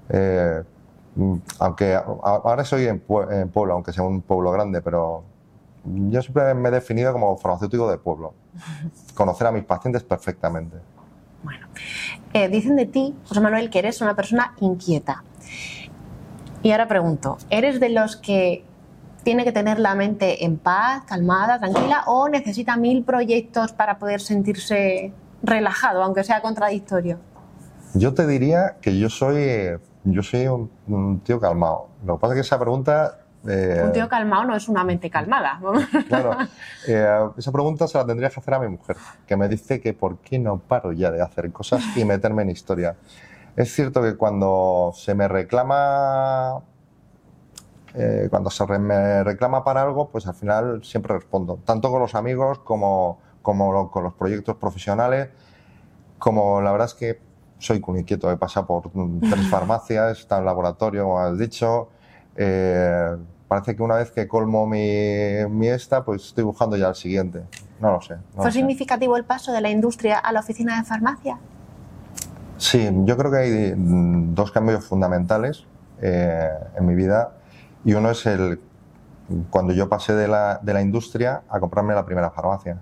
Eh, 0.09 0.63
aunque 1.59 1.95
ahora 1.95 2.65
soy 2.65 2.87
en, 2.87 2.99
pueblo, 3.01 3.75
aunque 3.75 3.93
sea 3.93 4.03
un 4.03 4.23
pueblo 4.23 4.51
grande, 4.51 4.81
pero 4.81 5.25
yo 5.85 6.23
siempre 6.23 6.55
me 6.55 6.69
he 6.69 6.73
definido 6.73 7.13
como 7.13 7.37
farmacéutico 7.37 7.91
de 7.91 7.99
pueblo. 7.99 8.35
Conocer 9.15 9.47
a 9.47 9.53
mis 9.53 9.65
pacientes 9.65 10.03
perfectamente. 10.03 10.79
Bueno, 11.43 11.67
eh, 12.33 12.49
dicen 12.49 12.77
de 12.77 12.87
ti, 12.87 13.15
José 13.27 13.41
Manuel, 13.41 13.71
que 13.71 13.79
eres 13.79 14.01
una 14.01 14.15
persona 14.17 14.55
inquieta. 14.61 15.25
Y 16.63 16.71
ahora 16.71 16.89
pregunto, 16.89 17.39
¿eres 17.51 17.81
de 17.81 17.89
los 17.89 18.17
que 18.17 18.65
tiene 19.25 19.45
que 19.45 19.53
tener 19.53 19.79
la 19.79 19.95
mente 19.95 20.45
en 20.45 20.59
paz, 20.59 21.05
calmada, 21.05 21.59
tranquila, 21.59 22.05
o 22.07 22.29
necesita 22.29 22.77
mil 22.77 23.05
proyectos 23.05 23.73
para 23.73 23.99
poder 23.99 24.21
sentirse 24.21 25.13
relajado, 25.43 26.03
aunque 26.03 26.25
sea 26.25 26.41
contradictorio? 26.41 27.19
Yo 27.95 28.15
te 28.15 28.27
diría 28.27 28.77
que 28.81 28.99
yo 28.99 29.11
soy, 29.11 29.79
yo 30.05 30.23
soy 30.23 30.47
un, 30.47 31.21
tío 31.25 31.41
calmado. 31.41 31.89
Lo 32.05 32.17
que 32.17 32.21
pasa 32.21 32.35
es 32.35 32.37
que 32.37 32.47
esa 32.47 32.59
pregunta... 32.59 33.19
Eh, 33.47 33.83
un 33.85 33.93
tío 33.93 34.09
calmado 34.09 34.45
no 34.45 34.57
es 34.57 34.69
una 34.69 34.85
mente 34.85 35.11
calmada. 35.11 35.61
Claro, 36.09 36.37
eh, 36.87 37.29
esa 37.37 37.51
pregunta 37.53 37.89
se 37.89 37.99
la 37.99 38.07
tendría 38.07 38.31
que 38.31 38.39
hacer 38.39 38.55
a 38.55 38.59
mi 38.61 38.69
mujer, 38.69 38.97
que 39.27 39.37
me 39.37 39.49
dice 39.49 39.81
que 39.81 39.95
por 39.95 40.19
qué 40.19 40.39
no 40.39 40.59
paro 40.59 40.93
ya 40.93 41.11
de 41.11 41.21
hacer 41.21 41.51
cosas 41.51 41.83
y 41.97 42.05
meterme 42.05 42.43
en 42.43 42.51
historia. 42.51 42.97
Es 43.57 43.75
cierto 43.75 44.01
que 44.03 44.17
cuando 44.17 44.93
se 44.95 45.15
me 45.15 45.29
reclama 45.29 46.63
eh, 47.95 48.29
cuando 48.31 48.49
se 48.51 48.67
me 48.79 49.23
reclama 49.23 49.65
para 49.65 49.83
algo, 49.83 50.09
pues 50.09 50.27
al 50.27 50.35
final 50.35 50.83
siempre 50.83 51.15
respondo, 51.15 51.59
tanto 51.65 51.91
con 51.91 52.01
los 52.01 52.15
amigos 52.15 52.59
como, 52.61 53.19
como 53.43 53.91
con 53.91 54.05
los 54.05 54.15
proyectos 54.15 54.57
profesionales, 54.57 55.29
como 56.19 56.63
la 56.63 56.73
verdad 56.73 56.87
es 56.87 56.95
que 56.95 57.21
soy 57.59 57.81
muy 57.87 58.01
inquieto, 58.01 58.31
he 58.31 58.37
pasado 58.37 58.67
por 58.67 58.91
tres 59.21 59.47
farmacias, 59.49 60.21
está 60.21 60.39
en 60.39 60.47
laboratorio, 60.47 61.05
como 61.05 61.21
has 61.21 61.39
dicho, 61.39 61.91
eh, 62.37 63.17
parece 63.53 63.77
que 63.77 63.83
una 63.83 63.97
vez 63.97 64.11
que 64.11 64.27
colmo 64.27 64.67
mi, 64.67 65.45
mi, 65.51 65.69
esta, 65.69 66.03
pues 66.07 66.25
estoy 66.25 66.43
buscando 66.43 66.75
ya 66.75 66.89
el 66.89 66.95
siguiente, 66.95 67.43
no 67.81 67.93
lo 67.93 68.01
sé. 68.01 68.17
¿Fue 68.35 68.51
significativo 68.51 69.15
el 69.19 69.25
paso 69.25 69.53
de 69.53 69.61
la 69.61 69.69
industria 69.69 70.19
a 70.19 70.33
la 70.33 70.41
oficina 70.41 70.79
de 70.79 70.85
farmacia? 70.85 71.39
Sí, 72.57 72.89
yo 73.05 73.15
creo 73.19 73.31
que 73.31 73.37
hay 73.37 73.75
dos 73.77 74.53
cambios 74.53 74.87
fundamentales 74.87 75.67
eh, 76.01 76.49
en 76.79 76.87
mi 76.87 76.95
vida. 76.95 77.33
Y 77.85 77.93
uno 77.93 78.11
es 78.11 78.25
el 78.25 78.59
cuando 79.51 79.75
yo 79.75 79.87
pasé 79.87 80.15
de 80.15 80.29
la, 80.29 80.59
de 80.63 80.73
la 80.73 80.81
industria 80.81 81.43
a 81.51 81.61
comprarme 81.61 81.95
la 81.95 82.07
primera 82.07 82.31
farmacia. 82.31 82.81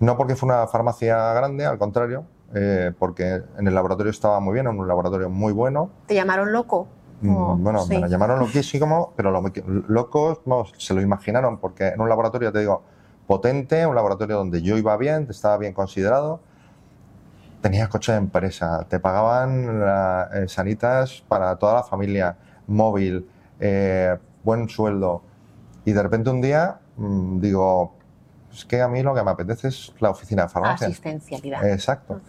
No 0.00 0.18
porque 0.18 0.36
fue 0.36 0.50
una 0.50 0.66
farmacia 0.66 1.32
grande, 1.32 1.64
al 1.64 1.78
contrario, 1.78 2.26
eh, 2.54 2.92
porque 2.98 3.42
en 3.56 3.66
el 3.66 3.74
laboratorio 3.74 4.10
estaba 4.10 4.38
muy 4.38 4.52
bien, 4.52 4.66
en 4.66 4.78
un 4.78 4.86
laboratorio 4.86 5.30
muy 5.30 5.54
bueno. 5.54 5.90
¿Te 6.06 6.14
llamaron 6.14 6.52
loco? 6.52 6.88
Mm, 7.20 7.62
bueno, 7.62 7.84
me 7.86 8.08
llamaron 8.08 8.38
loquísimo, 8.38 9.12
pero 9.16 9.30
los 9.30 9.52
locos 9.88 10.40
se 10.78 10.94
lo 10.94 11.00
imaginaron, 11.00 11.58
porque 11.58 11.88
en 11.88 12.00
un 12.00 12.08
laboratorio, 12.08 12.52
te 12.52 12.60
digo, 12.60 12.82
potente, 13.26 13.86
un 13.86 13.94
laboratorio 13.94 14.36
donde 14.36 14.62
yo 14.62 14.76
iba 14.76 14.96
bien, 14.96 15.26
estaba 15.28 15.58
bien 15.58 15.72
considerado, 15.72 16.40
tenía 17.60 17.88
coche 17.88 18.12
de 18.12 18.18
empresa, 18.18 18.86
te 18.88 19.00
pagaban 19.00 19.82
eh, 20.32 20.48
sanitas 20.48 21.22
para 21.28 21.56
toda 21.56 21.74
la 21.74 21.82
familia, 21.82 22.36
móvil, 22.66 23.28
eh, 23.60 24.16
buen 24.44 24.68
sueldo. 24.68 25.22
Y 25.84 25.92
de 25.92 26.02
repente 26.02 26.30
un 26.30 26.40
día 26.40 26.78
mm, 26.96 27.40
digo, 27.40 27.94
es 28.52 28.64
que 28.64 28.80
a 28.80 28.88
mí 28.88 29.02
lo 29.02 29.14
que 29.14 29.22
me 29.22 29.30
apetece 29.30 29.68
es 29.68 29.92
la 30.00 30.10
oficina 30.10 30.44
de 30.44 30.48
farmacia. 30.48 30.86
Asistencialidad. 30.86 31.68
Exacto. 31.68 32.20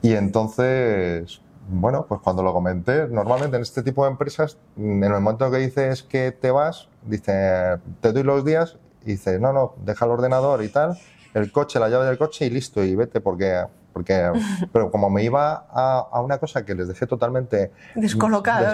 Y 0.00 0.14
entonces, 0.14 1.40
bueno, 1.68 2.06
pues 2.08 2.20
cuando 2.20 2.42
lo 2.42 2.52
comenté, 2.52 3.06
normalmente 3.08 3.56
en 3.56 3.62
este 3.62 3.82
tipo 3.82 4.04
de 4.04 4.10
empresas, 4.10 4.56
en 4.76 5.04
el 5.04 5.10
momento 5.12 5.50
que 5.50 5.58
dices 5.58 6.02
que 6.02 6.32
te 6.32 6.50
vas, 6.50 6.88
dice, 7.02 7.78
te 8.00 8.12
doy 8.12 8.22
los 8.22 8.44
días, 8.44 8.78
y 9.04 9.12
dice, 9.12 9.38
no, 9.38 9.52
no, 9.52 9.74
deja 9.84 10.04
el 10.04 10.10
ordenador 10.10 10.62
y 10.62 10.68
tal, 10.68 10.98
el 11.34 11.52
coche, 11.52 11.78
la 11.78 11.88
llave 11.88 12.06
del 12.06 12.18
coche 12.18 12.46
y 12.46 12.50
listo, 12.50 12.82
y 12.82 12.94
vete, 12.94 13.20
porque, 13.20 13.64
porque 13.92 14.32
pero 14.72 14.90
como 14.90 15.10
me 15.10 15.22
iba 15.22 15.66
a, 15.70 16.08
a 16.10 16.20
una 16.20 16.38
cosa 16.38 16.64
que 16.64 16.74
les 16.74 16.88
dejé 16.88 17.06
totalmente 17.06 17.70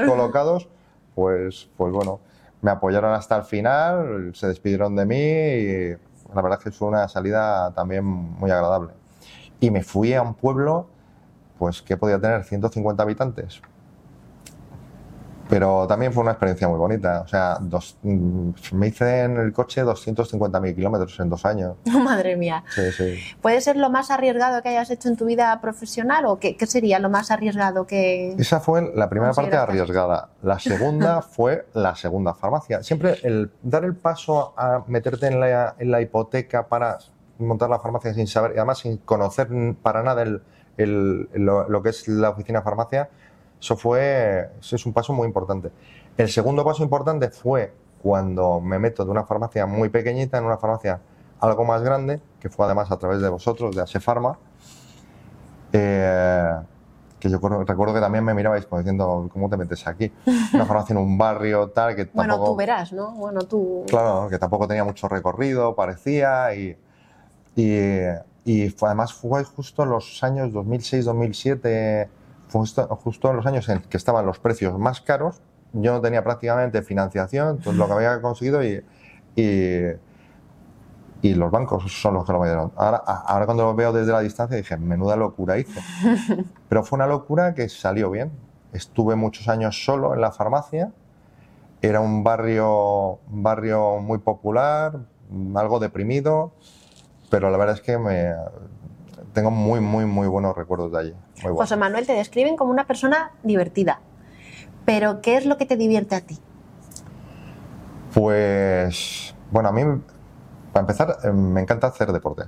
descolocados 0.01 0.69
pues, 1.15 1.69
pues 1.77 1.93
bueno, 1.93 2.21
me 2.61 2.71
apoyaron 2.71 3.13
hasta 3.13 3.37
el 3.37 3.45
final, 3.45 4.33
se 4.35 4.49
despidieron 4.49 4.97
de 4.97 5.07
mí 5.07 5.17
y 5.17 5.91
la 6.35 6.43
verdad 6.43 6.59
es 6.59 6.65
que 6.65 6.71
fue 6.71 6.89
una 6.89 7.09
salida 7.09 7.73
también 7.75 8.05
muy 8.05 8.51
agradable. 8.51 8.93
Y 9.61 9.71
me 9.71 9.83
fui 9.83 10.15
a 10.15 10.23
un 10.23 10.35
pueblo, 10.35 10.89
pues 11.58 11.82
que 11.82 11.96
podía 11.96 12.20
tener 12.20 12.44
150 12.44 13.02
habitantes, 13.02 13.62
pero 15.49 15.87
también 15.87 16.12
fue 16.12 16.23
una 16.23 16.32
experiencia 16.32 16.68
muy 16.68 16.78
bonita. 16.78 17.23
O 17.25 17.28
sea, 17.28 17.58
dos, 17.61 17.99
mm, 18.02 18.50
me 18.73 18.88
hice 18.88 19.23
en 19.23 19.37
el 19.37 19.52
coche 19.52 19.84
250.000 19.84 20.75
kilómetros 20.75 21.18
en 21.20 21.28
dos 21.28 21.44
años. 21.44 21.76
madre 22.04 22.37
mía. 22.37 22.64
Sí, 22.75 22.90
sí. 22.92 23.18
¿Puede 23.40 23.61
ser 23.61 23.76
lo 23.76 23.90
más 23.90 24.11
arriesgado 24.11 24.62
que 24.62 24.70
hayas 24.70 24.90
hecho 24.90 25.08
en 25.08 25.16
tu 25.16 25.26
vida 25.26 25.61
profesional 25.61 26.26
o 26.26 26.38
qué, 26.38 26.56
sería 26.66 26.99
lo 26.99 27.11
más 27.11 27.30
arriesgado 27.30 27.87
que.? 27.87 28.34
Esa 28.38 28.61
fue 28.61 28.90
la 28.94 29.08
primera 29.08 29.32
parte 29.32 29.56
arriesgada. 29.56 30.30
La 30.42 30.58
segunda 30.58 31.23
fue 31.23 31.66
la 31.75 31.94
segunda 31.94 32.34
farmacia. 32.34 32.82
Siempre 32.82 33.18
el 33.23 33.50
dar 33.62 33.84
el 33.84 33.94
paso 33.94 34.54
a 34.56 34.84
meterte 34.87 35.26
en 35.26 35.40
la, 35.40 35.76
en 35.78 35.90
la 35.90 36.00
hipoteca 36.00 36.66
para 36.66 36.99
montar 37.38 37.68
la 37.68 37.80
farmacia 37.80 38.14
sin 38.14 38.26
saber, 38.26 38.52
y 38.54 38.58
además 38.58 38.78
sin 38.78 38.96
conocer 38.99 39.49
para 39.82 40.02
nada 40.02 40.23
el, 40.23 40.42
el, 40.76 41.28
lo, 41.35 41.69
lo 41.69 41.83
que 41.83 41.90
es 41.90 42.09
la 42.09 42.31
oficina 42.31 42.62
farmacia 42.62 43.09
eso 43.64 43.78
fue, 43.78 44.50
eso 44.61 44.76
es 44.76 44.85
un 44.85 44.93
paso 44.93 45.14
muy 45.14 45.26
importante. 45.26 45.71
El 46.19 46.28
segundo 46.28 46.62
paso 46.66 46.83
importante 46.83 47.31
fue 47.31 47.73
cuando 48.02 48.61
me 48.61 48.78
meto 48.78 49.07
de 49.07 49.11
una 49.11 49.25
farmacia 49.25 49.64
muy 49.64 49.88
pequeñita 49.88 50.37
en 50.37 50.45
una 50.45 50.59
farmacia 50.59 51.00
algo 51.40 51.64
más 51.64 51.83
grande, 51.83 52.21
que 52.40 52.50
fue 52.50 52.66
además 52.66 52.90
a 52.90 52.99
través 52.99 53.23
de 53.23 53.28
vosotros, 53.31 53.75
de 53.75 53.81
Asefarma, 53.81 54.38
eh, 55.73 56.52
que 57.19 57.31
yo 57.31 57.38
recuerdo 57.38 57.95
que 57.95 58.00
también 58.00 58.23
me 58.23 58.35
mirabais 58.35 58.66
como 58.66 58.81
diciendo, 58.81 59.31
¿cómo 59.33 59.49
te 59.49 59.57
metes 59.57 59.87
aquí? 59.87 60.12
Una 60.52 60.66
farmacia 60.66 60.93
en 60.93 60.99
un 60.99 61.16
barrio 61.16 61.71
tal 61.71 61.97
que 61.97 62.04
tampoco... 62.04 62.26
Bueno, 62.26 62.45
tú 62.45 62.57
verás, 62.57 62.93
¿no? 62.93 63.12
Bueno, 63.12 63.40
tú... 63.43 63.85
Claro, 63.88 64.28
que 64.28 64.38
tampoco 64.38 64.69
tenía 64.69 64.85
mucho 64.85 65.09
recorrido, 65.09 65.75
parecía, 65.75 66.54
y, 66.54 66.76
y, 67.57 67.78
y 68.45 68.71
fue, 68.71 68.89
además 68.89 69.15
fue 69.15 69.45
justo 69.45 69.85
los 69.85 70.23
años 70.23 70.53
2006-2007 70.53 72.09
justo, 72.49 73.31
en 73.31 73.37
los 73.37 73.47
años 73.47 73.69
en 73.69 73.83
que 73.83 73.97
estaban 73.97 74.27
los 74.27 74.39
precios 74.39 74.79
más 74.79 75.01
caros, 75.01 75.41
yo 75.73 75.93
no 75.93 76.01
tenía 76.01 76.23
prácticamente 76.23 76.83
financiación, 76.83 77.57
entonces 77.57 77.75
lo 77.75 77.87
que 77.87 77.93
había 77.93 78.21
conseguido 78.21 78.63
y, 78.63 78.85
y, 79.35 81.35
los 81.35 81.51
bancos 81.51 81.91
son 81.91 82.15
los 82.15 82.25
que 82.25 82.33
lo 82.33 82.41
me 82.41 82.47
dieron. 82.47 82.71
Ahora, 82.77 82.99
ahora 82.99 83.47
cuando 83.47 83.65
lo 83.65 83.75
veo 83.75 83.93
desde 83.93 84.13
la 84.13 84.21
distancia 84.21 84.57
dije, 84.57 84.77
menuda 84.77 85.17
locura 85.17 85.59
hice. 85.59 85.81
Pero 86.69 86.85
fue 86.85 86.97
una 86.97 87.07
locura 87.07 87.55
que 87.55 87.69
salió 87.69 88.11
bien. 88.11 88.31
Estuve 88.73 89.17
muchos 89.17 89.49
años 89.49 89.85
solo 89.85 90.15
en 90.15 90.21
la 90.21 90.33
farmacia, 90.33 90.93
era 91.81 92.01
un 92.01 92.23
barrio, 92.23 93.21
un 93.31 93.43
barrio 93.43 94.01
muy 94.01 94.19
popular, 94.19 95.01
algo 95.55 95.81
deprimido, 95.81 96.53
pero 97.35 97.50
la 97.50 97.59
verdad 97.59 97.75
es 97.75 97.81
que 97.81 97.99
me, 97.99 98.33
tengo 99.33 99.50
muy, 99.50 99.81
muy, 99.81 100.07
muy 100.07 100.29
buenos 100.29 100.57
recuerdos 100.57 100.93
de 100.93 100.99
allí. 101.00 101.14
José 101.43 101.75
Manuel, 101.75 102.07
te 102.07 102.12
describen 102.12 102.57
como 102.57 102.71
una 102.71 102.87
persona 102.87 103.33
divertida. 103.43 103.99
Pero, 104.85 105.21
¿qué 105.21 105.37
es 105.37 105.45
lo 105.45 105.57
que 105.57 105.67
te 105.67 105.76
divierte 105.76 106.14
a 106.14 106.21
ti? 106.21 106.38
Pues, 108.14 109.35
bueno, 109.50 109.71
a 109.71 109.73
mí, 109.73 109.83
para 110.73 110.83
empezar, 110.83 111.17
eh, 111.25 111.33
me 111.33 111.61
encanta 111.61 111.88
hacer 111.88 112.12
deporte. 112.12 112.45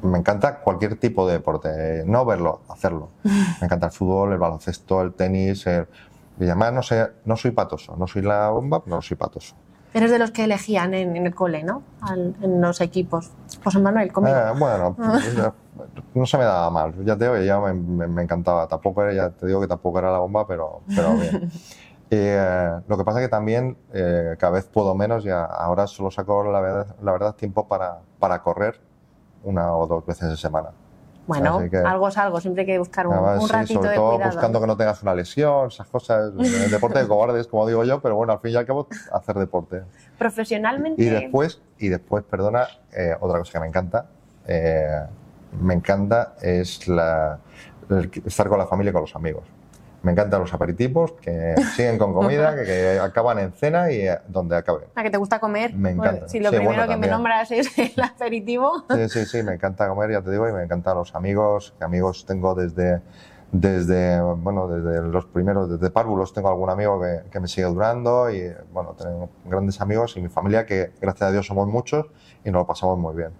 Me 0.00 0.16
encanta 0.16 0.60
cualquier 0.60 0.98
tipo 0.98 1.26
de 1.26 1.34
deporte, 1.34 2.04
no 2.06 2.24
verlo, 2.24 2.62
hacerlo. 2.70 3.10
Me 3.22 3.66
encanta 3.66 3.86
el 3.88 3.92
fútbol, 3.92 4.32
el 4.32 4.38
baloncesto, 4.38 5.02
el 5.02 5.12
tenis. 5.12 5.66
Y 6.40 6.44
además, 6.44 6.72
no, 6.72 6.82
sé, 6.82 7.06
no 7.26 7.36
soy 7.36 7.50
patoso, 7.50 7.96
no 7.98 8.06
soy 8.06 8.22
la 8.22 8.48
bomba, 8.48 8.82
pero 8.82 8.96
no 8.96 9.02
soy 9.02 9.18
patoso. 9.18 9.54
Eres 9.94 10.10
de 10.10 10.18
los 10.18 10.32
que 10.32 10.44
elegían 10.44 10.92
en, 10.92 11.16
el 11.16 11.34
cole, 11.34 11.62
¿no? 11.62 11.82
en 12.12 12.60
los 12.60 12.80
equipos. 12.80 13.30
José 13.62 13.78
Manuel, 13.78 14.12
conmigo. 14.12 14.36
Eh, 14.36 14.52
bueno, 14.58 14.96
no 16.14 16.26
se 16.26 16.36
me 16.36 16.44
daba 16.44 16.68
mal. 16.68 16.92
Ya 17.04 17.16
te 17.16 17.24
digo 17.24 17.38
ya 17.38 17.60
me, 17.60 18.22
encantaba. 18.22 18.66
Tampoco 18.66 19.08
ya 19.12 19.30
te 19.30 19.46
digo 19.46 19.60
que 19.60 19.68
tampoco 19.68 20.00
era 20.00 20.10
la 20.10 20.18
bomba, 20.18 20.46
pero, 20.46 20.82
pero 20.94 21.14
bien. 21.14 21.50
Eh, 22.10 22.70
lo 22.86 22.96
que 22.96 23.02
pasa 23.02 23.18
es 23.18 23.26
que 23.26 23.30
también 23.30 23.76
eh, 23.92 24.36
cada 24.38 24.52
vez 24.52 24.66
puedo 24.66 24.94
menos 24.94 25.24
y 25.24 25.30
ahora 25.30 25.86
solo 25.88 26.12
saco 26.12 26.44
la 26.44 26.60
verdad, 26.60 26.94
la 27.02 27.10
verdad 27.10 27.34
tiempo 27.34 27.66
para, 27.66 28.02
para 28.20 28.40
correr 28.42 28.78
una 29.42 29.74
o 29.74 29.86
dos 29.86 30.06
veces 30.06 30.30
a 30.30 30.36
semana. 30.36 30.68
Bueno, 31.26 31.58
que- 31.70 31.76
algo 31.78 32.08
es 32.08 32.18
algo, 32.18 32.40
siempre 32.40 32.62
hay 32.62 32.66
que 32.66 32.78
buscar 32.78 33.06
un, 33.06 33.14
Además, 33.14 33.40
un 33.42 33.46
sí, 33.48 33.52
ratito 33.54 33.74
sobre 33.74 33.88
de 33.90 33.94
todo 33.96 34.10
cuidado. 34.14 34.32
buscando 34.32 34.60
que 34.60 34.66
no 34.66 34.76
tengas 34.76 35.02
una 35.02 35.14
lesión, 35.14 35.68
esas 35.68 35.86
cosas. 35.86 36.32
El 36.38 36.38
deporte 36.70 36.98
de 36.98 37.08
cobardes, 37.08 37.46
como 37.46 37.66
digo 37.66 37.82
yo, 37.84 38.00
pero 38.02 38.16
bueno, 38.16 38.32
al 38.34 38.40
fin 38.40 38.50
y 38.52 38.56
al 38.56 38.66
cabo, 38.66 38.88
hacer 39.12 39.36
deporte. 39.36 39.82
Profesionalmente, 40.18 41.02
Y 41.02 41.06
después, 41.06 41.60
y 41.78 41.88
después, 41.88 42.24
perdona, 42.24 42.66
eh, 42.96 43.14
otra 43.20 43.38
cosa 43.38 43.52
que 43.52 43.60
me 43.60 43.66
encanta, 43.68 44.06
eh, 44.46 45.00
me 45.60 45.74
encanta 45.74 46.34
es 46.42 46.86
la, 46.88 47.38
el 47.90 48.10
estar 48.26 48.48
con 48.48 48.58
la 48.58 48.66
familia 48.66 48.90
y 48.90 48.92
con 48.92 49.02
los 49.02 49.14
amigos. 49.16 49.44
Me 50.04 50.12
encantan 50.12 50.38
los 50.40 50.52
aperitivos 50.52 51.12
que 51.12 51.54
siguen 51.74 51.96
con 51.98 52.12
comida, 52.12 52.54
que, 52.54 52.64
que 52.64 52.98
acaban 53.00 53.38
en 53.38 53.52
cena 53.52 53.90
y 53.90 54.06
eh, 54.06 54.18
donde 54.28 54.54
acaben. 54.54 54.84
¿a 54.94 55.02
que 55.02 55.10
te 55.10 55.16
gusta 55.16 55.40
comer? 55.40 55.72
Me 55.74 55.94
Bueno, 55.94 56.10
encanta. 56.12 56.28
si 56.28 56.40
lo 56.40 56.50
Sí, 56.50 56.56
primero 56.56 56.76
bueno, 56.76 56.92
que 56.92 56.98
me 56.98 57.06
nombras 57.08 57.50
es 57.50 57.76
el 57.78 57.92
aperitivo. 58.02 58.84
Sí, 58.90 59.08
sí, 59.08 59.24
sí, 59.24 59.42
me 59.42 59.54
encanta 59.54 59.88
comer, 59.88 60.10
ya 60.12 60.20
te 60.20 60.30
digo, 60.30 60.46
y 60.48 60.52
me 60.52 60.62
encantan 60.62 60.96
los 60.98 61.14
amigos, 61.14 61.74
que 61.78 61.84
amigos 61.84 62.26
tengo 62.26 62.54
desde, 62.54 63.00
desde, 63.50 64.20
bueno, 64.20 64.68
desde 64.68 65.00
los 65.08 65.24
primeros, 65.24 65.70
desde 65.70 65.90
párvulos 65.90 66.34
tengo 66.34 66.50
algún 66.50 66.68
amigo 66.68 67.00
que, 67.00 67.22
que 67.30 67.40
me 67.40 67.48
sigue 67.48 67.66
durando 67.66 68.30
y, 68.30 68.52
bueno, 68.74 68.94
tengo 68.98 69.30
grandes 69.46 69.80
amigos 69.80 70.16
y 70.18 70.20
mi 70.20 70.28
familia 70.28 70.66
que, 70.66 70.92
gracias 71.00 71.30
a 71.30 71.32
Dios, 71.32 71.46
somos 71.46 71.66
muchos 71.66 72.06
y 72.44 72.50
nos 72.50 72.60
lo 72.60 72.66
pasamos 72.66 72.98
muy 72.98 73.14
bien. 73.16 73.30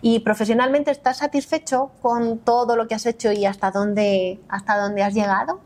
¿Y 0.00 0.20
profesionalmente 0.20 0.92
estás 0.92 1.16
satisfecho 1.18 1.90
con 2.00 2.38
todo 2.38 2.76
lo 2.76 2.86
que 2.86 2.94
has 2.94 3.04
hecho 3.04 3.32
y 3.32 3.46
hasta 3.46 3.72
dónde, 3.72 4.38
hasta 4.48 4.78
dónde 4.78 5.02
has 5.02 5.12
llegado? 5.12 5.58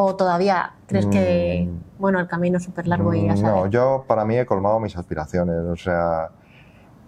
¿O 0.00 0.14
todavía 0.14 0.74
crees 0.86 1.06
que, 1.06 1.68
Mm. 1.68 2.00
bueno, 2.00 2.20
el 2.20 2.28
camino 2.28 2.58
es 2.58 2.62
súper 2.62 2.86
largo 2.86 3.12
y 3.14 3.26
ya 3.26 3.32
Mm, 3.32 3.36
sabes? 3.36 3.52
No, 3.64 3.66
yo 3.66 4.04
para 4.06 4.24
mí 4.24 4.38
he 4.38 4.46
colmado 4.46 4.78
mis 4.78 4.96
aspiraciones. 4.96 5.56
O 5.56 5.74
sea, 5.74 6.30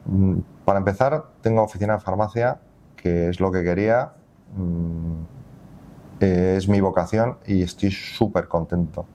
mm, 0.07 0.39
para 0.65 0.81
empezar, 0.81 1.23
tengo 1.41 1.63
oficina 1.63 1.93
de 1.93 2.01
farmacia, 2.01 2.59
que 2.97 3.29
es 3.29 3.39
lo 3.39 3.53
que 3.53 3.63
quería, 3.63 4.11
es 6.19 6.69
mi 6.69 6.81
vocación 6.81 7.39
y 7.47 7.63
estoy 7.63 7.93
súper 7.93 8.49
contento. 8.49 9.07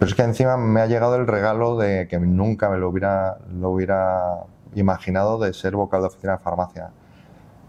Pero 0.00 0.08
es 0.08 0.16
que 0.16 0.22
encima 0.22 0.56
me 0.56 0.80
ha 0.80 0.86
llegado 0.86 1.14
el 1.14 1.28
regalo 1.28 1.78
de 1.78 2.08
que 2.08 2.18
nunca 2.18 2.68
me 2.68 2.78
lo 2.78 2.88
hubiera, 2.88 3.38
lo 3.52 3.70
hubiera 3.70 4.40
imaginado 4.74 5.38
de 5.38 5.52
ser 5.52 5.76
vocal 5.76 6.00
de 6.00 6.06
oficina 6.08 6.32
de 6.32 6.38
farmacia. 6.38 6.90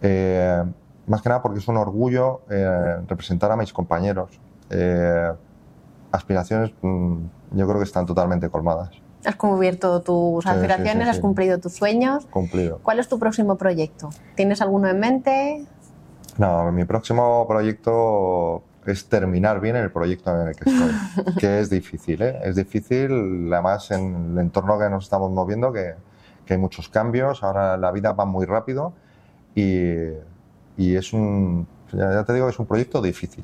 Eh, 0.01 0.63
más 1.05 1.21
que 1.21 1.29
nada 1.29 1.43
porque 1.43 1.59
es 1.59 1.67
un 1.67 1.77
orgullo 1.77 2.41
eh, 2.49 2.97
representar 3.07 3.51
a 3.51 3.55
mis 3.55 3.71
compañeros. 3.71 4.41
Eh, 4.69 5.31
aspiraciones 6.11 6.71
mm, 6.81 7.17
yo 7.51 7.67
creo 7.67 7.77
que 7.77 7.83
están 7.83 8.05
totalmente 8.05 8.49
colmadas. 8.49 8.89
Has 9.25 9.35
cubierto 9.35 10.01
tus 10.01 10.43
Sí, 10.43 10.49
aspiraciones, 10.49 11.03
sí, 11.03 11.09
has 11.09 11.19
cumplido 11.19 11.57
tus 11.59 11.73
sueños. 11.73 12.25
Cumplido. 12.27 12.79
¿Cuál 12.83 12.99
es 12.99 13.07
tu 13.07 13.17
próximo 13.17 13.57
proyecto? 13.57 14.09
¿Tienes 14.35 14.61
alguno 14.61 14.87
en 14.87 14.99
mente? 14.99 15.65
No, 16.37 16.71
mi 16.71 16.85
próximo 16.85 17.47
proyecto 17.47 18.61
es 18.85 19.07
terminar 19.07 19.59
bien 19.61 19.75
el 19.77 19.91
proyecto 19.91 20.29
en 20.39 20.49
el 20.49 20.55
que 20.55 20.69
estoy, 20.69 21.33
que 21.39 21.59
es 21.59 21.69
difícil, 21.69 22.21
¿eh? 22.21 22.39
es 22.43 22.55
difícil, 22.55 23.51
además 23.51 23.89
en 23.91 24.33
el 24.33 24.37
entorno 24.39 24.77
que 24.77 24.89
nos 24.89 25.05
estamos 25.05 25.31
moviendo, 25.31 25.71
que, 25.73 25.95
que 26.45 26.53
hay 26.53 26.59
muchos 26.59 26.89
cambios, 26.89 27.43
ahora 27.43 27.77
la 27.77 27.91
vida 27.91 28.11
va 28.11 28.25
muy 28.25 28.45
rápido 28.45 28.93
y, 29.55 29.85
y 30.77 30.95
es 30.95 31.13
un, 31.13 31.65
ya 31.91 32.23
te 32.25 32.33
digo, 32.33 32.47
es 32.47 32.59
un 32.59 32.67
proyecto 32.67 33.01
difícil, 33.01 33.43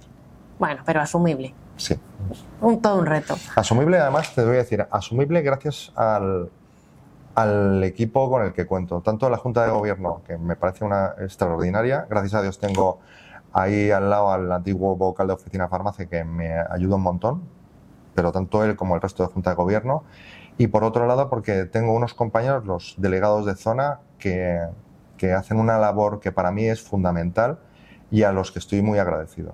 Bueno, 0.61 0.83
pero 0.85 1.01
asumible. 1.01 1.55
sí. 1.75 1.99
Un, 2.61 2.79
todo 2.83 2.99
un 2.99 3.07
reto. 3.07 3.35
Asumible, 3.55 3.97
además, 3.97 4.35
te 4.35 4.43
voy 4.43 4.53
a 4.53 4.57
decir, 4.57 4.85
asumible 4.91 5.41
gracias 5.41 5.91
al, 5.95 6.51
al 7.33 7.83
equipo 7.83 8.29
con 8.29 8.43
el 8.43 8.53
que 8.53 8.67
cuento. 8.67 9.01
Tanto 9.01 9.27
la 9.31 9.37
Junta 9.37 9.65
de 9.65 9.71
Gobierno, 9.71 10.21
que 10.27 10.37
me 10.37 10.55
parece 10.55 10.85
una 10.85 11.15
extraordinaria, 11.19 12.05
gracias 12.07 12.35
a 12.35 12.43
Dios 12.43 12.59
tengo 12.59 12.99
ahí 13.53 13.89
al 13.89 14.11
lado 14.11 14.31
al 14.31 14.51
antiguo 14.51 14.95
vocal 14.95 15.25
de 15.25 15.33
oficina 15.33 15.67
farmacia 15.67 16.05
que 16.05 16.23
me 16.23 16.53
ayuda 16.69 16.97
un 16.97 17.01
montón, 17.01 17.41
pero 18.13 18.31
tanto 18.31 18.63
él 18.63 18.75
como 18.75 18.93
el 18.93 19.01
resto 19.01 19.23
de 19.23 19.33
Junta 19.33 19.49
de 19.49 19.55
Gobierno. 19.55 20.03
Y 20.59 20.67
por 20.67 20.83
otro 20.83 21.07
lado, 21.07 21.27
porque 21.27 21.65
tengo 21.65 21.91
unos 21.95 22.13
compañeros, 22.13 22.65
los 22.65 22.93
delegados 22.99 23.47
de 23.47 23.55
zona, 23.55 24.01
que, 24.19 24.59
que 25.17 25.33
hacen 25.33 25.59
una 25.59 25.79
labor 25.79 26.19
que 26.19 26.31
para 26.31 26.51
mí 26.51 26.65
es 26.65 26.83
fundamental 26.83 27.57
y 28.11 28.21
a 28.21 28.31
los 28.31 28.51
que 28.51 28.59
estoy 28.59 28.83
muy 28.83 28.99
agradecido. 28.99 29.53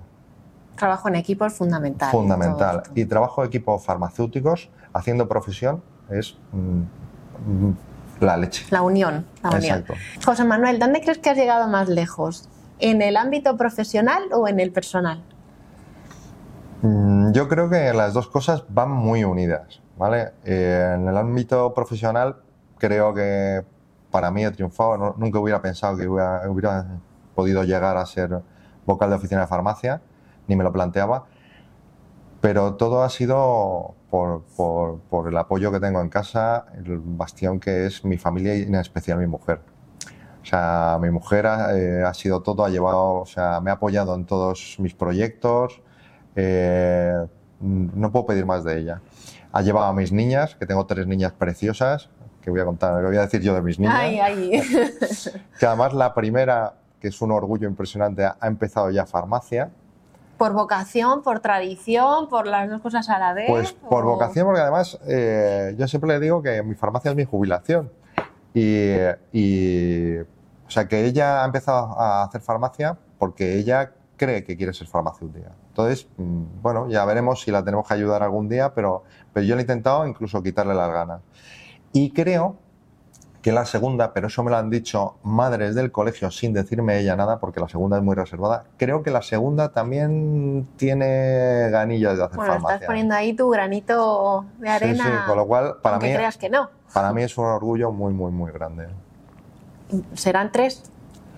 Trabajo 0.78 1.08
en 1.08 1.16
equipo 1.16 1.44
es 1.44 1.52
fundamental. 1.54 2.10
Fundamental. 2.10 2.82
Y 2.94 3.04
trabajo 3.04 3.42
de 3.42 3.48
equipos 3.48 3.84
farmacéuticos 3.84 4.70
haciendo 4.92 5.28
profesión 5.28 5.82
es 6.08 6.36
mm, 6.52 6.78
mm, 7.68 7.76
la 8.20 8.36
leche. 8.36 8.64
La 8.70 8.82
unión, 8.82 9.26
la 9.42 9.50
unión. 9.50 9.78
Exacto. 9.80 9.94
José 10.24 10.44
Manuel, 10.44 10.78
¿dónde 10.78 11.00
crees 11.00 11.18
que 11.18 11.30
has 11.30 11.36
llegado 11.36 11.66
más 11.68 11.88
lejos? 11.88 12.48
¿En 12.78 13.02
el 13.02 13.16
ámbito 13.16 13.56
profesional 13.56 14.22
o 14.32 14.46
en 14.46 14.60
el 14.60 14.70
personal? 14.70 15.22
Mm, 16.82 17.32
Yo 17.32 17.48
creo 17.48 17.68
que 17.68 17.92
las 17.92 18.14
dos 18.14 18.28
cosas 18.28 18.64
van 18.68 18.90
muy 18.92 19.24
unidas, 19.24 19.80
¿vale? 19.96 20.30
Eh, 20.44 20.92
en 20.94 21.08
el 21.08 21.16
ámbito 21.16 21.74
profesional 21.74 22.36
creo 22.78 23.12
que 23.14 23.64
para 24.12 24.30
mí 24.30 24.44
he 24.44 24.50
triunfado. 24.52 24.96
No- 24.96 25.14
nunca 25.18 25.38
hubiera 25.40 25.60
pensado 25.60 25.96
que 25.96 26.06
hubiera, 26.06 26.48
hubiera 26.48 26.86
podido 27.34 27.64
llegar 27.64 27.96
a 27.96 28.06
ser 28.06 28.40
vocal 28.86 29.10
de 29.10 29.16
oficina 29.16 29.40
de 29.42 29.46
farmacia, 29.48 30.00
ni 30.48 30.56
me 30.56 30.64
lo 30.64 30.72
planteaba. 30.72 31.26
Pero 32.40 32.74
todo 32.74 33.02
ha 33.02 33.10
sido 33.10 33.94
por, 34.10 34.42
por- 34.56 34.98
por 35.10 35.28
el 35.28 35.36
apoyo 35.36 35.72
que 35.72 35.80
tengo 35.80 36.00
en 36.00 36.08
casa, 36.08 36.66
el 36.76 36.98
bastión 36.98 37.58
que 37.60 37.86
es 37.86 38.04
mi 38.04 38.16
familia 38.16 38.54
y 38.56 38.62
en 38.62 38.74
especial 38.76 39.18
mi 39.18 39.26
mujer. 39.26 39.60
O 40.42 40.46
sea, 40.46 40.98
mi 41.00 41.10
mujer 41.10 41.46
ha, 41.46 41.76
eh, 41.76 42.02
ha 42.04 42.14
sido 42.14 42.40
todo, 42.42 42.64
ha 42.64 42.70
llevado, 42.70 43.14
o 43.16 43.26
sea, 43.26 43.60
me 43.60 43.70
ha 43.70 43.74
apoyado 43.74 44.14
en 44.14 44.24
todos 44.24 44.76
mis 44.78 44.94
proyectos. 44.94 45.82
eh, 46.36 47.26
no 47.60 48.12
puedo 48.12 48.26
pedir 48.26 48.46
más 48.46 48.62
de 48.62 48.78
ella. 48.78 49.00
Ha 49.52 49.62
llevado 49.62 49.86
a 49.86 49.92
mis 49.92 50.12
niñas, 50.12 50.54
que 50.54 50.64
tengo 50.64 50.86
tres 50.86 51.08
niñas 51.08 51.32
preciosas, 51.32 52.08
que 52.40 52.50
voy 52.52 52.60
a 52.60 52.64
contar, 52.64 53.00
que 53.00 53.06
voy 53.08 53.16
a 53.16 53.22
decir 53.22 53.40
yo 53.40 53.52
de 53.54 53.62
mis 53.62 53.80
niñas. 53.80 53.96
Ay, 53.98 54.18
ay. 54.20 54.62
Que 55.58 55.66
además 55.66 55.92
la 55.92 56.14
primera, 56.14 56.74
que 57.00 57.08
es 57.08 57.20
un 57.20 57.32
orgullo 57.32 57.66
impresionante, 57.68 58.24
ha 58.24 58.36
empezado 58.46 58.90
ya 58.92 59.06
farmacia. 59.06 59.70
¿Por 60.38 60.52
vocación, 60.52 61.22
por 61.22 61.40
tradición, 61.40 62.28
por 62.28 62.46
las 62.46 62.70
dos 62.70 62.80
cosas 62.80 63.08
a 63.10 63.18
la 63.18 63.34
vez? 63.34 63.48
Pues 63.48 63.72
por 63.72 64.04
o- 64.04 64.10
vocación, 64.10 64.46
porque 64.46 64.60
además 64.60 64.98
eh, 65.06 65.74
yo 65.76 65.86
siempre 65.88 66.08
le 66.10 66.20
digo 66.20 66.40
que 66.42 66.62
mi 66.62 66.74
farmacia 66.74 67.10
es 67.10 67.16
mi 67.16 67.24
jubilación. 67.24 67.90
Y, 68.54 68.94
y, 69.32 70.16
o 70.18 70.70
sea, 70.70 70.88
que 70.88 71.04
ella 71.04 71.42
ha 71.42 71.46
empezado 71.46 72.00
a 72.00 72.22
hacer 72.24 72.40
farmacia 72.40 72.96
porque 73.18 73.56
ella 73.58 73.92
cree 74.16 74.42
que 74.44 74.56
quiere 74.56 74.72
ser 74.72 74.86
farmacéutica. 74.86 75.50
Entonces, 75.68 76.08
mm, 76.16 76.42
bueno, 76.62 76.88
ya 76.88 77.04
veremos 77.04 77.42
si 77.42 77.50
la 77.50 77.64
tenemos 77.64 77.86
que 77.86 77.94
ayudar 77.94 78.22
algún 78.22 78.48
día, 78.48 78.72
pero, 78.74 79.04
pero 79.32 79.44
yo 79.44 79.54
le 79.54 79.60
he 79.60 79.64
intentado 79.64 80.06
incluso 80.06 80.42
quitarle 80.42 80.74
las 80.74 80.90
ganas. 80.92 81.20
Y 81.92 82.10
creo 82.12 82.56
que 83.42 83.52
la 83.52 83.64
segunda, 83.66 84.12
pero 84.12 84.26
eso 84.26 84.42
me 84.42 84.50
lo 84.50 84.56
han 84.56 84.68
dicho 84.68 85.14
madres 85.22 85.74
del 85.76 85.92
colegio 85.92 86.30
sin 86.30 86.52
decirme 86.52 86.98
ella 86.98 87.14
nada, 87.14 87.38
porque 87.38 87.60
la 87.60 87.68
segunda 87.68 87.96
es 87.96 88.02
muy 88.02 88.16
reservada, 88.16 88.64
creo 88.76 89.02
que 89.04 89.10
la 89.12 89.22
segunda 89.22 89.70
también 89.72 90.66
tiene 90.76 91.68
ganillas 91.70 92.18
de 92.18 92.24
hacer 92.24 92.36
Bueno, 92.36 92.52
farmacia. 92.54 92.74
estás 92.76 92.86
poniendo 92.88 93.14
ahí 93.14 93.34
tu 93.34 93.48
granito 93.48 94.44
de 94.58 94.66
Sí, 94.66 94.72
arena. 94.72 95.04
sí, 95.04 95.10
con 95.26 95.36
lo 95.36 95.46
cual, 95.46 95.76
para 95.82 95.98
mí, 95.98 96.12
creas 96.12 96.36
que 96.36 96.50
no. 96.50 96.68
para 96.92 97.12
mí 97.12 97.22
es 97.22 97.38
un 97.38 97.44
orgullo 97.46 97.92
muy, 97.92 98.12
muy, 98.12 98.32
muy 98.32 98.50
grande. 98.50 98.88
¿Serán 100.14 100.50
tres 100.52 100.82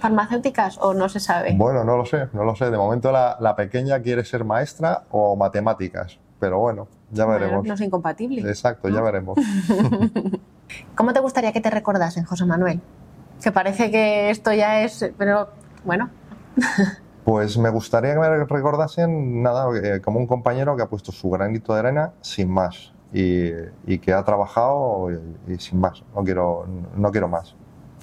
farmacéuticas 0.01 0.79
o 0.81 0.95
no 0.95 1.09
se 1.11 1.21
sabe? 1.21 1.55
Bueno, 1.55 1.85
no 1.85 1.97
lo 1.99 2.07
sé, 2.07 2.29
no 2.33 2.45
lo 2.45 2.57
sé. 2.57 2.71
De 2.71 2.79
momento 2.79 3.13
la, 3.13 3.37
la 3.41 3.55
pequeña 3.55 4.01
quiere 4.01 4.25
ser 4.25 4.45
maestra 4.45 5.03
o 5.11 5.37
matemáticas, 5.37 6.19
pero 6.39 6.59
bueno, 6.59 6.89
ya 7.11 7.27
Bueno, 7.27 7.41
veremos. 7.41 7.67
no 7.67 7.75
es 7.75 7.81
incompatible. 7.83 8.41
Exacto, 8.49 8.89
ya 8.89 9.03
veremos. 9.03 9.39
¿Cómo 11.01 11.15
te 11.15 11.21
gustaría 11.21 11.51
que 11.51 11.63
te 11.63 11.71
recordasen, 11.71 12.25
José 12.25 12.45
Manuel? 12.45 12.79
Que 13.43 13.51
parece 13.51 13.91
que 13.91 14.29
esto 14.29 14.53
ya 14.53 14.83
es, 14.83 15.11
pero 15.17 15.49
bueno, 15.83 16.11
Pues 17.25 17.57
me 17.57 17.71
gustaría 17.71 18.13
que 18.13 18.19
me 18.19 18.45
recordasen, 18.45 19.43
nada, 19.43 19.65
eh, 19.83 20.03
como 20.03 20.19
un 20.19 20.27
compañero 20.27 20.77
que 20.77 20.83
ha 20.83 20.91
puesto 20.91 21.11
su 21.11 21.31
granito 21.31 21.73
de 21.73 21.79
arena 21.79 22.13
sin 22.21 22.51
más 22.51 22.93
y, 23.15 23.51
y 23.87 23.99
que 23.99 24.13
ha 24.13 24.23
trabajado 24.25 25.09
y, 25.11 25.55
y 25.55 25.59
sin 25.59 25.81
más. 25.81 26.03
No 26.15 26.23
quiero, 26.23 26.67
no 26.95 27.11
quiero 27.11 27.29
más. 27.29 27.55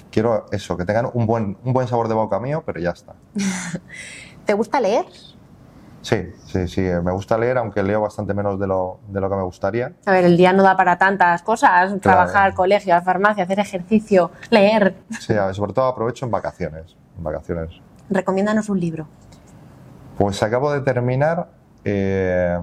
Quiero 0.09 0.47
eso, 0.51 0.75
que 0.75 0.83
tengan 0.83 1.07
un 1.13 1.27
buen, 1.27 1.55
un 1.63 1.73
buen 1.73 1.87
sabor 1.87 2.07
de 2.07 2.15
boca 2.15 2.39
mío, 2.39 2.63
pero 2.65 2.79
ya 2.79 2.89
está. 2.89 3.13
¿te 4.47 4.53
gusta 4.55 4.81
leer? 4.81 5.05
Sí, 6.07 6.31
sí, 6.45 6.69
sí. 6.69 6.81
Me 7.03 7.11
gusta 7.11 7.37
leer, 7.37 7.57
aunque 7.57 7.83
leo 7.83 7.99
bastante 7.99 8.33
menos 8.33 8.57
de 8.57 8.65
lo, 8.65 9.01
de 9.09 9.19
lo 9.19 9.29
que 9.29 9.35
me 9.35 9.43
gustaría. 9.43 9.91
A 10.05 10.11
ver, 10.13 10.23
el 10.23 10.37
día 10.37 10.53
no 10.53 10.63
da 10.63 10.77
para 10.77 10.97
tantas 10.97 11.41
cosas, 11.41 11.99
trabajar, 11.99 12.53
colegio, 12.53 12.95
farmacia, 13.01 13.43
hacer 13.43 13.59
ejercicio, 13.59 14.31
leer. 14.49 14.95
Sí, 15.19 15.33
ver, 15.33 15.53
sobre 15.53 15.73
todo 15.73 15.87
aprovecho 15.87 16.23
en 16.23 16.31
vacaciones. 16.31 16.95
En 17.17 17.25
vacaciones. 17.25 17.81
Recomiéndanos 18.09 18.69
un 18.69 18.79
libro. 18.79 19.05
Pues 20.17 20.41
acabo 20.43 20.71
de 20.71 20.79
terminar 20.79 21.49
eh, 21.83 22.57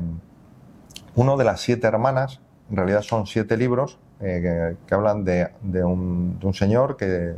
uno 1.14 1.36
de 1.36 1.44
las 1.44 1.60
siete 1.60 1.86
hermanas. 1.86 2.40
En 2.70 2.78
realidad 2.78 3.02
son 3.02 3.26
siete 3.26 3.58
libros 3.58 3.98
eh, 4.20 4.40
que, 4.40 4.86
que 4.86 4.94
hablan 4.94 5.22
de, 5.22 5.50
de 5.60 5.84
un, 5.84 6.38
de 6.40 6.46
un 6.46 6.54
señor 6.54 6.96
que, 6.96 7.34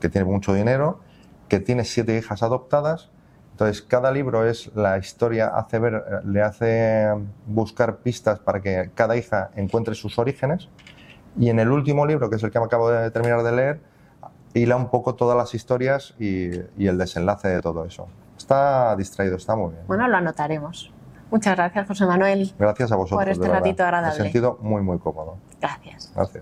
que 0.00 0.08
tiene 0.08 0.24
mucho 0.24 0.54
dinero, 0.54 1.00
que 1.48 1.60
tiene 1.60 1.84
siete 1.84 2.16
hijas 2.16 2.42
adoptadas. 2.42 3.10
Entonces, 3.54 3.82
cada 3.82 4.10
libro 4.10 4.44
es 4.44 4.74
la 4.74 4.98
historia, 4.98 5.46
hace 5.46 5.78
ver, 5.78 6.02
le 6.24 6.42
hace 6.42 7.08
buscar 7.46 7.98
pistas 7.98 8.40
para 8.40 8.60
que 8.60 8.90
cada 8.96 9.16
hija 9.16 9.50
encuentre 9.54 9.94
sus 9.94 10.18
orígenes. 10.18 10.68
Y 11.38 11.50
en 11.50 11.60
el 11.60 11.70
último 11.70 12.04
libro, 12.04 12.28
que 12.28 12.34
es 12.34 12.42
el 12.42 12.50
que 12.50 12.58
me 12.58 12.64
acabo 12.64 12.90
de 12.90 13.12
terminar 13.12 13.44
de 13.44 13.52
leer, 13.52 13.80
hila 14.54 14.74
un 14.74 14.90
poco 14.90 15.14
todas 15.14 15.36
las 15.36 15.54
historias 15.54 16.14
y, 16.18 16.50
y 16.76 16.88
el 16.88 16.98
desenlace 16.98 17.46
de 17.46 17.60
todo 17.60 17.84
eso. 17.84 18.08
Está 18.36 18.96
distraído, 18.96 19.36
está 19.36 19.54
muy 19.54 19.70
bien. 19.70 19.84
Bueno, 19.86 20.08
lo 20.08 20.16
anotaremos. 20.16 20.92
Muchas 21.30 21.56
gracias, 21.56 21.86
José 21.86 22.06
Manuel. 22.06 22.52
Gracias 22.58 22.90
a 22.92 22.96
vosotros. 22.96 23.20
Por 23.20 23.28
este 23.28 23.48
ratito 23.48 23.84
agradable. 23.84 24.18
Me 24.18 24.20
he 24.20 24.32
sentido 24.32 24.58
muy, 24.60 24.82
muy 24.82 24.98
cómodo. 24.98 25.36
Gracias. 25.60 26.12
Gracias. 26.14 26.32